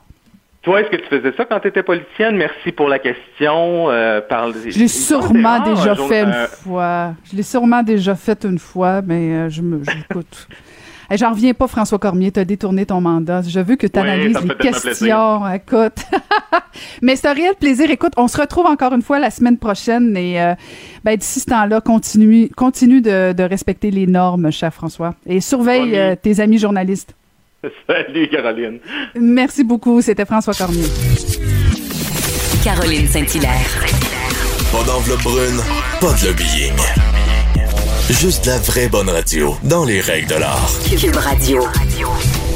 [0.68, 2.36] Toi, est-ce que tu faisais ça quand tu étais politicienne?
[2.36, 3.90] Merci pour la question.
[3.90, 4.20] Euh.
[4.30, 7.14] Je l'ai sûrement déjà fait une Euh, fois.
[7.32, 10.48] Je l'ai sûrement déjà fait une fois, mais euh, je me j'écoute.
[11.10, 13.42] Hey, J'en reviens pas, François Cormier, tu as détourné ton mandat.
[13.42, 15.48] Je veux que tu analyses me les questions.
[15.54, 16.04] Écoute.
[17.02, 17.90] mais c'est un réel plaisir.
[17.90, 20.54] Écoute, on se retrouve encore une fois la semaine prochaine et euh,
[21.06, 25.14] ben, d'ici ce temps-là, continue, continue de, de respecter les normes, cher François.
[25.26, 27.16] Et surveille euh, tes amis journalistes.
[27.88, 28.80] Salut, Caroline.
[29.20, 30.02] Merci beaucoup.
[30.02, 30.86] C'était François Cormier.
[32.64, 33.86] Caroline Saint-Hilaire.
[34.72, 35.62] Pas d'enveloppe brune,
[36.02, 36.74] pas de lobbying.
[38.10, 40.70] Juste la vraie bonne radio, dans les règles de l'art.
[40.90, 41.64] Cube Radio.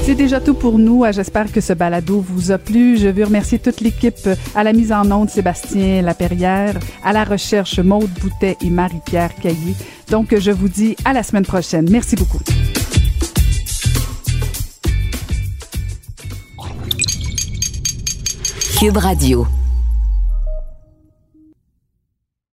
[0.04, 1.04] C'est déjà tout pour nous.
[1.04, 2.98] Euh, J'espère que ce balado vous a plu.
[2.98, 7.80] Je veux remercier toute l'équipe à la mise en onde Sébastien Laperrière, à la recherche
[7.80, 9.76] Maude Boutet et Marie-Pierre Caillé.
[10.10, 11.88] Donc, je vous dis à la semaine prochaine.
[11.90, 12.40] Merci beaucoup.
[18.82, 19.61] Cube Radio.